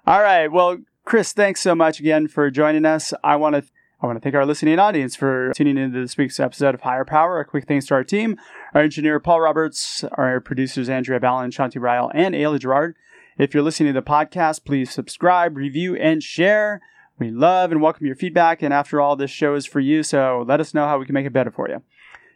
All 0.06 0.21
right. 0.21 0.47
Well, 0.51 0.77
Chris, 1.04 1.34
thanks 1.34 1.62
so 1.62 1.73
much 1.73 1.99
again 1.99 2.27
for 2.27 2.51
joining 2.51 2.86
us. 2.86 3.13
I 3.23 3.38
want 3.38 3.56
to 3.56 3.63
I 4.01 4.07
want 4.07 4.17
to 4.17 4.19
thank 4.19 4.33
our 4.33 4.47
listening 4.47 4.79
audience 4.79 5.15
for 5.15 5.53
tuning 5.53 5.77
into 5.77 6.01
this 6.01 6.17
week's 6.17 6.39
episode 6.39 6.73
of 6.73 6.81
Hire 6.81 7.05
Power. 7.05 7.39
A 7.39 7.45
quick 7.45 7.67
thanks 7.67 7.85
to 7.85 7.93
our 7.93 8.03
team, 8.03 8.35
our 8.73 8.81
engineer 8.81 9.19
Paul 9.19 9.41
Roberts, 9.41 10.03
our 10.13 10.39
producers 10.39 10.89
Andrea 10.89 11.19
Ballin, 11.19 11.51
Shanti 11.51 11.79
Ryle, 11.79 12.09
and 12.15 12.33
Ayla 12.33 12.59
Girard. 12.59 12.95
If 13.37 13.53
you're 13.53 13.61
listening 13.61 13.93
to 13.93 14.01
the 14.01 14.03
podcast, 14.03 14.65
please 14.65 14.89
subscribe, 14.89 15.55
review, 15.55 15.95
and 15.95 16.23
share. 16.23 16.81
We 17.19 17.29
love 17.29 17.71
and 17.71 17.79
welcome 17.79 18.07
your 18.07 18.15
feedback. 18.15 18.63
And 18.63 18.73
after 18.73 18.99
all, 18.99 19.15
this 19.15 19.29
show 19.29 19.53
is 19.53 19.67
for 19.67 19.79
you, 19.79 20.01
so 20.01 20.43
let 20.47 20.59
us 20.59 20.73
know 20.73 20.87
how 20.87 20.97
we 20.97 21.05
can 21.05 21.13
make 21.13 21.27
it 21.27 21.33
better 21.33 21.51
for 21.51 21.69
you. 21.69 21.83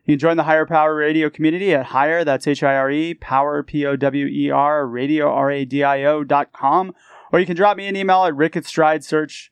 You 0.06 0.14
can 0.14 0.20
join 0.20 0.38
the 0.38 0.44
Hire 0.44 0.68
Power 0.68 0.94
Radio 0.94 1.32
community 1.32 1.74
at 1.74 1.88
Hire, 1.88 2.24
that's 2.24 2.46
H 2.46 2.62
I 2.62 2.76
R 2.76 2.92
E, 2.92 3.16
Power, 3.16 3.64
P 3.64 3.88
O 3.88 3.96
W 3.96 4.28
E 4.28 4.52
R, 4.52 4.86
radio, 4.86 5.34
R 5.34 5.50
A 5.50 5.66
D 5.66 5.84
I 5.84 6.04
O 6.04 6.24
dot 6.24 6.54
com. 6.54 6.94
Or 7.32 7.40
you 7.40 7.48
can 7.48 7.56
drop 7.56 7.76
me 7.76 7.88
an 7.88 7.96
email 7.96 8.24
at 8.26 8.36
rick 8.36 8.56
at 8.56 8.68
stride 8.68 9.04
search 9.04 9.52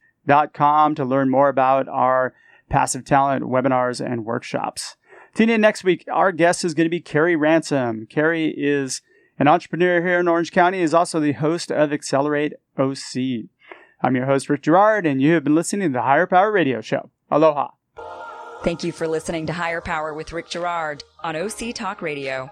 com 0.53 0.95
to 0.95 1.05
learn 1.05 1.29
more 1.29 1.49
about 1.49 1.87
our 1.87 2.33
passive 2.69 3.05
talent 3.05 3.45
webinars 3.45 4.03
and 4.03 4.25
workshops. 4.25 4.95
Tune 5.35 5.49
in 5.49 5.61
next 5.61 5.83
week. 5.83 6.05
Our 6.11 6.31
guest 6.31 6.63
is 6.63 6.73
going 6.73 6.85
to 6.85 6.89
be 6.89 6.99
Carrie 6.99 7.35
Ransom. 7.35 8.05
Carrie 8.07 8.53
is 8.55 9.01
an 9.39 9.47
entrepreneur 9.47 10.01
here 10.01 10.19
in 10.19 10.27
Orange 10.27 10.51
County, 10.51 10.79
is 10.79 10.93
also 10.93 11.19
the 11.19 11.33
host 11.33 11.71
of 11.71 11.91
Accelerate 11.91 12.53
OC. 12.77 13.49
I'm 14.01 14.15
your 14.15 14.25
host, 14.25 14.49
Rick 14.49 14.63
Girard, 14.63 15.05
and 15.05 15.21
you 15.21 15.33
have 15.33 15.43
been 15.43 15.55
listening 15.55 15.89
to 15.89 15.93
the 15.93 16.01
Hire 16.01 16.27
Power 16.27 16.51
Radio 16.51 16.81
Show. 16.81 17.09
Aloha. 17.31 17.69
Thank 18.63 18.83
you 18.83 18.91
for 18.91 19.07
listening 19.07 19.47
to 19.47 19.53
Hire 19.53 19.81
Power 19.81 20.13
with 20.13 20.31
Rick 20.31 20.49
Girard 20.49 21.03
on 21.23 21.35
OC 21.35 21.73
Talk 21.73 22.01
Radio. 22.01 22.51